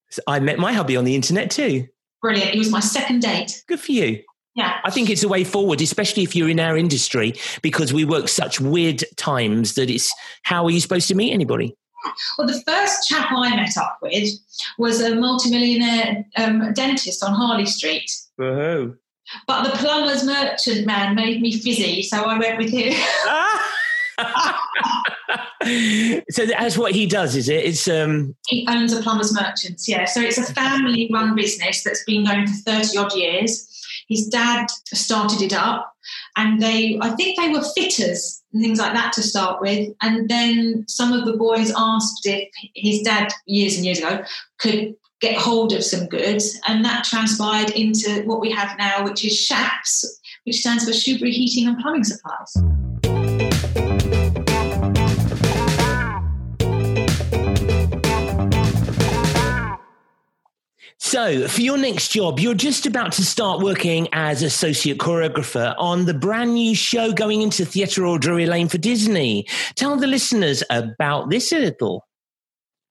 So 0.09 0.21
I 0.27 0.39
met 0.39 0.59
my 0.59 0.73
hubby 0.73 0.97
on 0.97 1.05
the 1.05 1.15
internet 1.15 1.51
too. 1.51 1.87
Brilliant. 2.21 2.53
It 2.53 2.57
was 2.57 2.69
my 2.69 2.79
second 2.79 3.21
date. 3.21 3.63
Good 3.67 3.79
for 3.79 3.91
you. 3.91 4.21
Yeah. 4.55 4.79
I 4.83 4.89
think 4.89 5.09
it's 5.09 5.23
a 5.23 5.29
way 5.29 5.43
forward, 5.43 5.81
especially 5.81 6.23
if 6.23 6.35
you're 6.35 6.49
in 6.49 6.59
our 6.59 6.75
industry, 6.75 7.33
because 7.61 7.93
we 7.93 8.03
work 8.03 8.27
such 8.27 8.59
weird 8.59 9.03
times 9.15 9.75
that 9.75 9.89
it's 9.89 10.13
how 10.43 10.65
are 10.65 10.71
you 10.71 10.81
supposed 10.81 11.07
to 11.07 11.15
meet 11.15 11.31
anybody? 11.31 11.75
Well, 12.37 12.47
the 12.47 12.61
first 12.67 13.07
chap 13.07 13.31
I 13.31 13.55
met 13.55 13.77
up 13.77 13.99
with 14.01 14.29
was 14.77 15.01
a 15.01 15.15
multimillionaire 15.15 16.25
um, 16.37 16.73
dentist 16.73 17.23
on 17.23 17.33
Harley 17.33 17.65
Street. 17.65 18.11
Woohoo. 18.39 18.97
But 19.47 19.63
the 19.63 19.77
plumber's 19.77 20.25
merchant 20.25 20.85
man 20.85 21.15
made 21.15 21.41
me 21.41 21.53
fizzy, 21.53 22.03
so 22.03 22.23
I 22.23 22.37
went 22.37 22.57
with 22.57 22.69
him. 22.69 22.93
so 26.29 26.45
that's 26.45 26.77
what 26.77 26.93
he 26.93 27.05
does, 27.05 27.35
is 27.35 27.49
it? 27.49 27.65
It's 27.65 27.87
um 27.87 28.35
he 28.47 28.67
owns 28.69 28.93
a 28.93 29.01
plumber's 29.01 29.33
merchants, 29.33 29.87
yeah. 29.87 30.05
So 30.05 30.21
it's 30.21 30.37
a 30.37 30.53
family 30.53 31.09
run 31.13 31.35
business 31.35 31.83
that's 31.83 32.03
been 32.03 32.25
going 32.25 32.47
for 32.47 32.53
30 32.53 32.97
odd 32.97 33.15
years. 33.15 33.67
His 34.07 34.27
dad 34.27 34.67
started 34.85 35.41
it 35.41 35.53
up 35.53 35.93
and 36.35 36.61
they 36.61 36.97
I 37.01 37.11
think 37.11 37.39
they 37.39 37.49
were 37.49 37.63
fitters 37.75 38.43
and 38.53 38.61
things 38.61 38.79
like 38.79 38.93
that 38.93 39.13
to 39.13 39.21
start 39.21 39.61
with. 39.61 39.93
And 40.01 40.29
then 40.29 40.85
some 40.87 41.13
of 41.13 41.25
the 41.25 41.37
boys 41.37 41.71
asked 41.77 42.25
if 42.25 42.49
his 42.75 43.01
dad 43.01 43.31
years 43.45 43.75
and 43.75 43.85
years 43.85 43.99
ago 43.99 44.23
could 44.59 44.95
get 45.21 45.37
hold 45.37 45.71
of 45.71 45.83
some 45.83 46.07
goods, 46.07 46.59
and 46.67 46.83
that 46.83 47.03
transpired 47.03 47.69
into 47.71 48.23
what 48.23 48.41
we 48.41 48.51
have 48.51 48.77
now, 48.77 49.03
which 49.03 49.23
is 49.23 49.37
SHAPS, 49.37 50.19
which 50.45 50.57
stands 50.57 50.83
for 50.83 50.91
Shoebury 50.91 51.31
Heating 51.31 51.67
and 51.67 51.79
Plumbing 51.79 52.03
Supplies. 52.03 54.10
So, 61.11 61.45
for 61.49 61.59
your 61.59 61.77
next 61.77 62.13
job, 62.13 62.39
you're 62.39 62.53
just 62.53 62.85
about 62.85 63.11
to 63.11 63.25
start 63.25 63.59
working 63.59 64.07
as 64.13 64.41
associate 64.43 64.97
choreographer 64.97 65.75
on 65.77 66.05
the 66.05 66.13
brand 66.13 66.53
new 66.53 66.73
show 66.73 67.11
going 67.11 67.41
into 67.41 67.65
Theatre 67.65 68.05
or 68.05 68.17
Drury 68.17 68.45
Lane 68.45 68.69
for 68.69 68.77
Disney. 68.77 69.45
Tell 69.75 69.97
the 69.97 70.07
listeners 70.07 70.63
about 70.69 71.29
this 71.29 71.51
a 71.51 71.59
little. 71.59 72.07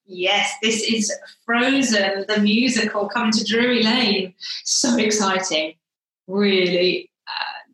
Yes, 0.05 0.53
this 0.61 0.83
is 0.83 1.11
Frozen, 1.47 2.27
the 2.29 2.41
musical, 2.41 3.09
coming 3.09 3.33
to 3.33 3.43
Drury 3.43 3.83
Lane. 3.83 4.35
So 4.65 4.99
exciting. 4.99 5.77
Really 6.29 7.11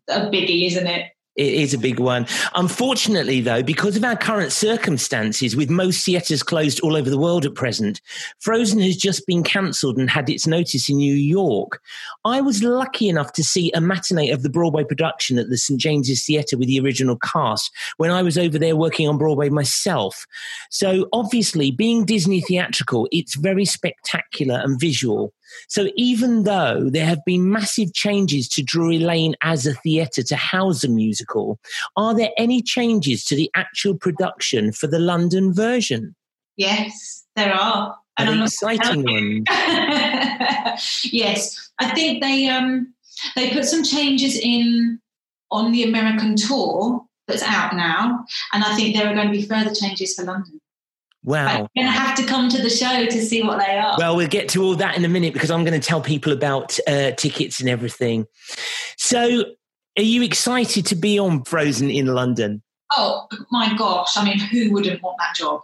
uh, 0.07 0.13
a 0.13 0.31
biggie, 0.31 0.67
isn't 0.67 0.87
it? 0.87 1.11
It 1.37 1.53
is 1.53 1.71
a 1.71 1.77
big 1.77 1.99
one. 1.99 2.25
Unfortunately, 2.55 3.41
though, 3.41 3.61
because 3.61 3.95
of 3.95 4.03
our 4.03 4.15
current 4.15 4.51
circumstances, 4.51 5.55
with 5.55 5.69
most 5.69 6.03
theatres 6.03 6.41
closed 6.41 6.79
all 6.79 6.95
over 6.95 7.11
the 7.11 7.17
world 7.17 7.45
at 7.45 7.53
present, 7.53 8.01
Frozen 8.39 8.79
has 8.79 8.97
just 8.97 9.27
been 9.27 9.43
cancelled 9.43 9.97
and 9.97 10.09
had 10.09 10.31
its 10.31 10.47
notice 10.47 10.89
in 10.89 10.97
New 10.97 11.13
York. 11.13 11.79
I 12.25 12.41
was 12.41 12.63
lucky 12.63 13.07
enough 13.07 13.33
to 13.33 13.43
see 13.43 13.71
a 13.73 13.81
matinee 13.81 14.31
of 14.31 14.41
the 14.41 14.49
Broadway 14.49 14.83
production 14.83 15.37
at 15.37 15.49
the 15.49 15.59
St. 15.59 15.79
James's 15.79 16.25
Theatre 16.25 16.57
with 16.57 16.69
the 16.69 16.79
original 16.79 17.17
cast 17.17 17.71
when 17.97 18.09
I 18.09 18.23
was 18.23 18.39
over 18.39 18.57
there 18.57 18.75
working 18.75 19.07
on 19.07 19.19
Broadway 19.19 19.49
myself. 19.49 20.25
So, 20.71 21.07
obviously, 21.13 21.69
being 21.69 22.03
Disney 22.03 22.41
theatrical, 22.41 23.07
it's 23.11 23.35
very 23.35 23.65
spectacular 23.65 24.59
and 24.63 24.79
visual. 24.79 25.33
So 25.69 25.89
even 25.95 26.43
though 26.43 26.89
there 26.89 27.05
have 27.05 27.23
been 27.25 27.51
massive 27.51 27.93
changes 27.93 28.47
to 28.49 28.63
Drury 28.63 28.99
Lane 28.99 29.35
as 29.41 29.65
a 29.65 29.73
theatre 29.73 30.23
to 30.23 30.35
house 30.35 30.83
a 30.83 30.89
musical, 30.89 31.59
are 31.95 32.15
there 32.15 32.31
any 32.37 32.61
changes 32.61 33.23
to 33.25 33.35
the 33.35 33.49
actual 33.55 33.95
production 33.95 34.71
for 34.71 34.87
the 34.87 34.99
London 34.99 35.53
version? 35.53 36.15
Yes, 36.55 37.23
there 37.35 37.53
are. 37.53 37.95
And 38.17 38.29
An 38.29 38.41
exciting 38.41 39.03
one. 39.03 39.43
yes, 41.03 41.69
I 41.77 41.91
think 41.93 42.21
they 42.21 42.47
um, 42.47 42.93
they 43.35 43.51
put 43.51 43.65
some 43.65 43.83
changes 43.83 44.39
in 44.41 44.99
on 45.51 45.71
the 45.71 45.83
American 45.83 46.35
tour 46.35 47.05
that's 47.27 47.43
out 47.43 47.75
now, 47.75 48.25
and 48.53 48.63
I 48.63 48.75
think 48.75 48.95
there 48.95 49.07
are 49.07 49.13
going 49.13 49.27
to 49.27 49.31
be 49.31 49.45
further 49.45 49.73
changes 49.73 50.15
for 50.15 50.23
London. 50.23 50.59
Wow. 51.27 51.67
You're 51.75 51.83
going 51.83 51.93
to 51.93 51.99
have 51.99 52.15
to 52.15 52.23
come 52.25 52.47
to 52.47 52.61
the 52.61 52.69
show 52.69 53.05
to 53.05 53.21
see 53.21 53.43
what 53.43 53.59
they 53.59 53.77
are. 53.77 53.97
Well, 53.97 54.15
we'll 54.15 54.29
get 54.29 54.47
to 54.49 54.63
all 54.63 54.75
that 54.77 54.95
in 54.95 55.03
a 55.03 55.09
minute 55.09 55.33
because 55.33 55.51
I'm 55.51 55.65
going 55.65 55.77
to 55.77 55.85
tell 55.85 55.99
people 55.99 56.31
about 56.31 56.79
uh, 56.87 57.11
tickets 57.11 57.59
and 57.59 57.67
everything. 57.67 58.27
So, 58.97 59.43
are 59.97 60.03
you 60.03 60.23
excited 60.23 60.85
to 60.85 60.95
be 60.95 61.19
on 61.19 61.43
Frozen 61.43 61.91
in 61.91 62.07
London? 62.07 62.63
Oh, 62.95 63.27
my 63.51 63.75
gosh. 63.77 64.15
I 64.15 64.23
mean, 64.23 64.39
who 64.39 64.71
wouldn't 64.71 65.03
want 65.03 65.17
that 65.19 65.35
job? 65.35 65.59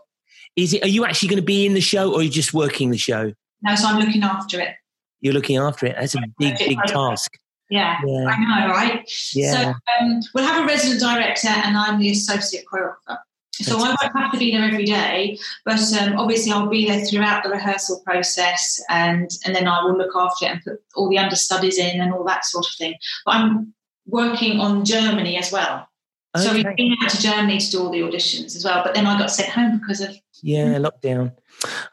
Is 0.57 0.73
it, 0.73 0.83
are 0.83 0.89
you 0.89 1.05
actually 1.05 1.29
going 1.29 1.41
to 1.41 1.45
be 1.45 1.65
in 1.65 1.75
the 1.75 1.81
show 1.81 2.11
or 2.11 2.19
are 2.19 2.23
you 2.23 2.29
just 2.29 2.53
working 2.53 2.89
the 2.91 2.97
show? 2.97 3.31
No, 3.61 3.75
so 3.75 3.87
I'm 3.87 3.99
looking 3.99 4.23
after 4.23 4.59
it. 4.59 4.75
You're 5.21 5.33
looking 5.33 5.55
after 5.55 5.85
it. 5.85 5.95
That's 5.97 6.15
a 6.15 6.23
big, 6.39 6.57
big 6.57 6.77
task. 6.87 7.37
Yeah, 7.69 7.97
yeah, 8.05 8.25
I 8.25 8.65
know, 8.65 8.73
right? 8.73 9.09
Yeah. 9.33 9.53
So 9.53 9.73
um, 10.01 10.19
we'll 10.35 10.43
have 10.43 10.61
a 10.61 10.67
resident 10.67 10.99
director 10.99 11.47
and 11.47 11.77
I'm 11.77 11.99
the 11.99 12.11
associate 12.11 12.65
choreographer. 12.71 13.17
So 13.61 13.77
I 13.77 13.81
won't 13.81 14.17
have 14.17 14.31
to 14.31 14.39
be 14.39 14.51
there 14.51 14.63
every 14.63 14.85
day, 14.85 15.37
but 15.63 15.79
um, 16.01 16.17
obviously 16.17 16.51
I'll 16.51 16.67
be 16.67 16.87
there 16.87 17.05
throughout 17.05 17.43
the 17.43 17.49
rehearsal 17.49 18.01
process, 18.03 18.81
and 18.89 19.29
and 19.45 19.55
then 19.55 19.67
I 19.67 19.83
will 19.83 19.95
look 19.95 20.15
after 20.15 20.45
it 20.45 20.51
and 20.51 20.63
put 20.63 20.83
all 20.95 21.07
the 21.07 21.19
understudies 21.19 21.77
in 21.77 22.01
and 22.01 22.13
all 22.13 22.23
that 22.23 22.45
sort 22.45 22.65
of 22.65 22.73
thing. 22.77 22.95
But 23.25 23.35
I'm 23.35 23.73
working 24.07 24.59
on 24.59 24.85
Germany 24.85 25.37
as 25.37 25.51
well, 25.51 25.87
okay. 26.35 26.45
so 26.45 26.53
we've 26.53 26.75
been 26.75 26.95
out 27.03 27.11
to 27.11 27.21
Germany 27.21 27.59
to 27.59 27.71
do 27.71 27.79
all 27.79 27.91
the 27.91 28.01
auditions 28.01 28.55
as 28.55 28.65
well. 28.65 28.83
But 28.83 28.95
then 28.95 29.05
I 29.05 29.19
got 29.19 29.29
sent 29.29 29.49
home 29.49 29.77
because 29.77 30.01
of 30.01 30.17
yeah 30.41 30.79
lockdown. 30.79 31.33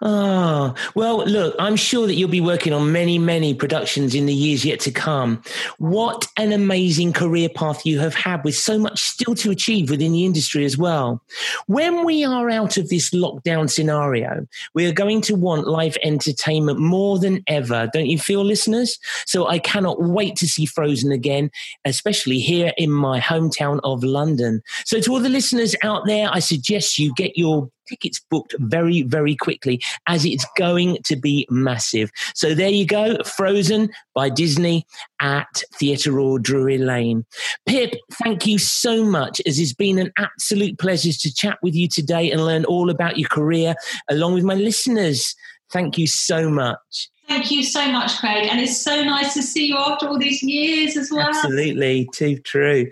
Ah, 0.03 0.75
oh, 0.75 0.91
well, 0.95 1.25
look, 1.25 1.55
I'm 1.59 1.77
sure 1.77 2.07
that 2.07 2.15
you'll 2.15 2.29
be 2.29 2.41
working 2.41 2.73
on 2.73 2.93
many, 2.93 3.19
many 3.19 3.55
productions 3.55 4.15
in 4.15 4.27
the 4.27 4.35
years 4.35 4.65
yet 4.65 4.81
to 4.81 4.91
come. 4.91 5.43
What 5.79 6.27
an 6.37 6.53
amazing 6.53 7.13
career 7.13 7.49
path 7.49 7.85
you 7.87 7.99
have 7.99 8.15
had 8.15 8.45
with 8.45 8.57
so 8.57 8.79
much 8.79 9.01
still 9.01 9.35
to 9.37 9.51
achieve 9.51 9.91
within 9.91 10.13
the 10.13 10.25
industry 10.25 10.65
as 10.65 10.77
well. 10.77 11.23
When 11.67 12.05
we 12.05 12.25
are 12.25 12.51
out 12.51 12.77
of 12.77 12.89
this 12.89 13.11
lockdown 13.11 13.71
scenario, 13.71 14.47
we 14.75 14.87
are 14.87 14.93
going 14.93 15.21
to 15.23 15.35
want 15.35 15.67
live 15.67 15.97
entertainment 16.03 16.79
more 16.79 17.19
than 17.19 17.43
ever. 17.47 17.89
Don't 17.93 18.07
you 18.07 18.19
feel, 18.19 18.45
listeners? 18.45 18.99
So 19.27 19.47
I 19.47 19.59
cannot 19.59 20.03
wait 20.03 20.37
to 20.37 20.49
see 20.49 20.67
Frozen 20.67 21.13
again, 21.13 21.51
especially 21.85 22.39
here 22.39 22.73
in 22.77 22.91
my 22.91 23.21
hometown 23.21 23.81
of 23.85 24.03
London. 24.03 24.63
So 24.85 25.01
to 25.01 25.13
all 25.13 25.21
the 25.21 25.29
listeners 25.29 25.77
out 25.83 26.07
there, 26.07 26.29
I 26.33 26.39
suggest 26.39 26.99
you 26.99 27.15
get 27.15 27.37
your 27.37 27.71
tickets 27.91 28.21
booked 28.31 28.55
very, 28.59 29.03
very 29.03 29.35
quickly 29.35 29.83
as 30.07 30.25
it's 30.25 30.47
going 30.57 30.99
to 31.05 31.17
be 31.17 31.47
massive. 31.51 32.11
So 32.35 32.55
there 32.55 32.71
you 32.71 32.87
go, 32.87 33.19
Frozen 33.25 33.91
by 34.15 34.29
Disney 34.29 34.87
at 35.21 35.63
Theatre 35.75 36.13
Royal 36.13 36.39
Drury 36.39 36.79
Lane. 36.79 37.27
Pip, 37.67 37.95
thank 38.23 38.47
you 38.47 38.59
so 38.59 39.05
much, 39.05 39.43
as 39.45 39.59
it's 39.59 39.75
been 39.75 39.99
an 39.99 40.13
absolute 40.17 40.79
pleasure 40.79 41.13
to 41.13 41.35
chat 41.35 41.59
with 41.63 41.75
you 41.75 41.89
today 41.89 42.31
and 42.31 42.47
learn 42.47 42.65
all 42.65 42.91
about 42.91 43.19
your 43.19 43.29
career 43.29 43.75
along 44.09 44.35
with 44.35 44.45
my 44.45 44.55
listeners. 44.55 45.35
Thank 45.73 45.99
you 45.99 46.07
so 46.07 46.49
much. 46.49 47.09
Thank 47.29 47.51
you 47.51 47.63
so 47.63 47.91
much, 47.93 48.19
Craig. 48.19 48.49
And 48.51 48.61
it's 48.61 48.77
so 48.77 49.05
nice 49.05 49.35
to 49.35 49.43
see 49.43 49.67
you 49.67 49.77
after 49.77 50.09
all 50.09 50.19
these 50.19 50.43
years 50.43 50.97
as 50.97 51.11
well. 51.13 51.29
Absolutely, 51.29 52.09
too 52.13 52.39
true. 52.39 52.91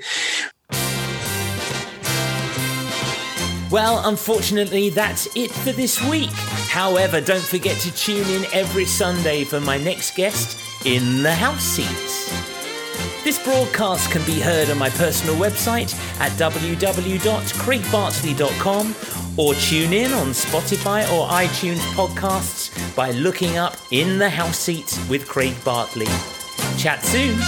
Well, 3.70 4.08
unfortunately, 4.08 4.88
that's 4.88 5.28
it 5.36 5.50
for 5.50 5.72
this 5.72 6.02
week. 6.08 6.30
However, 6.30 7.20
don't 7.20 7.42
forget 7.42 7.76
to 7.80 7.94
tune 7.94 8.26
in 8.28 8.46
every 8.52 8.86
Sunday 8.86 9.44
for 9.44 9.60
my 9.60 9.76
next 9.76 10.16
guest 10.16 10.58
in 10.86 11.22
the 11.22 11.34
house 11.34 11.62
seats. 11.62 12.30
This 13.24 13.38
broadcast 13.44 14.10
can 14.10 14.24
be 14.24 14.40
heard 14.40 14.70
on 14.70 14.78
my 14.78 14.88
personal 14.88 15.36
website 15.36 15.94
at 16.18 16.32
www.craigbartley.com 16.32 18.94
or 19.36 19.54
tune 19.54 19.92
in 19.92 20.14
on 20.14 20.28
Spotify 20.28 21.02
or 21.12 21.28
iTunes 21.28 21.80
podcasts 21.92 22.96
by 22.96 23.10
looking 23.10 23.58
up 23.58 23.76
In 23.90 24.18
the 24.18 24.30
House 24.30 24.58
Seats 24.58 24.98
with 25.08 25.28
Craig 25.28 25.62
Bartley. 25.62 26.08
Chat 26.78 27.04
soon. 27.04 27.38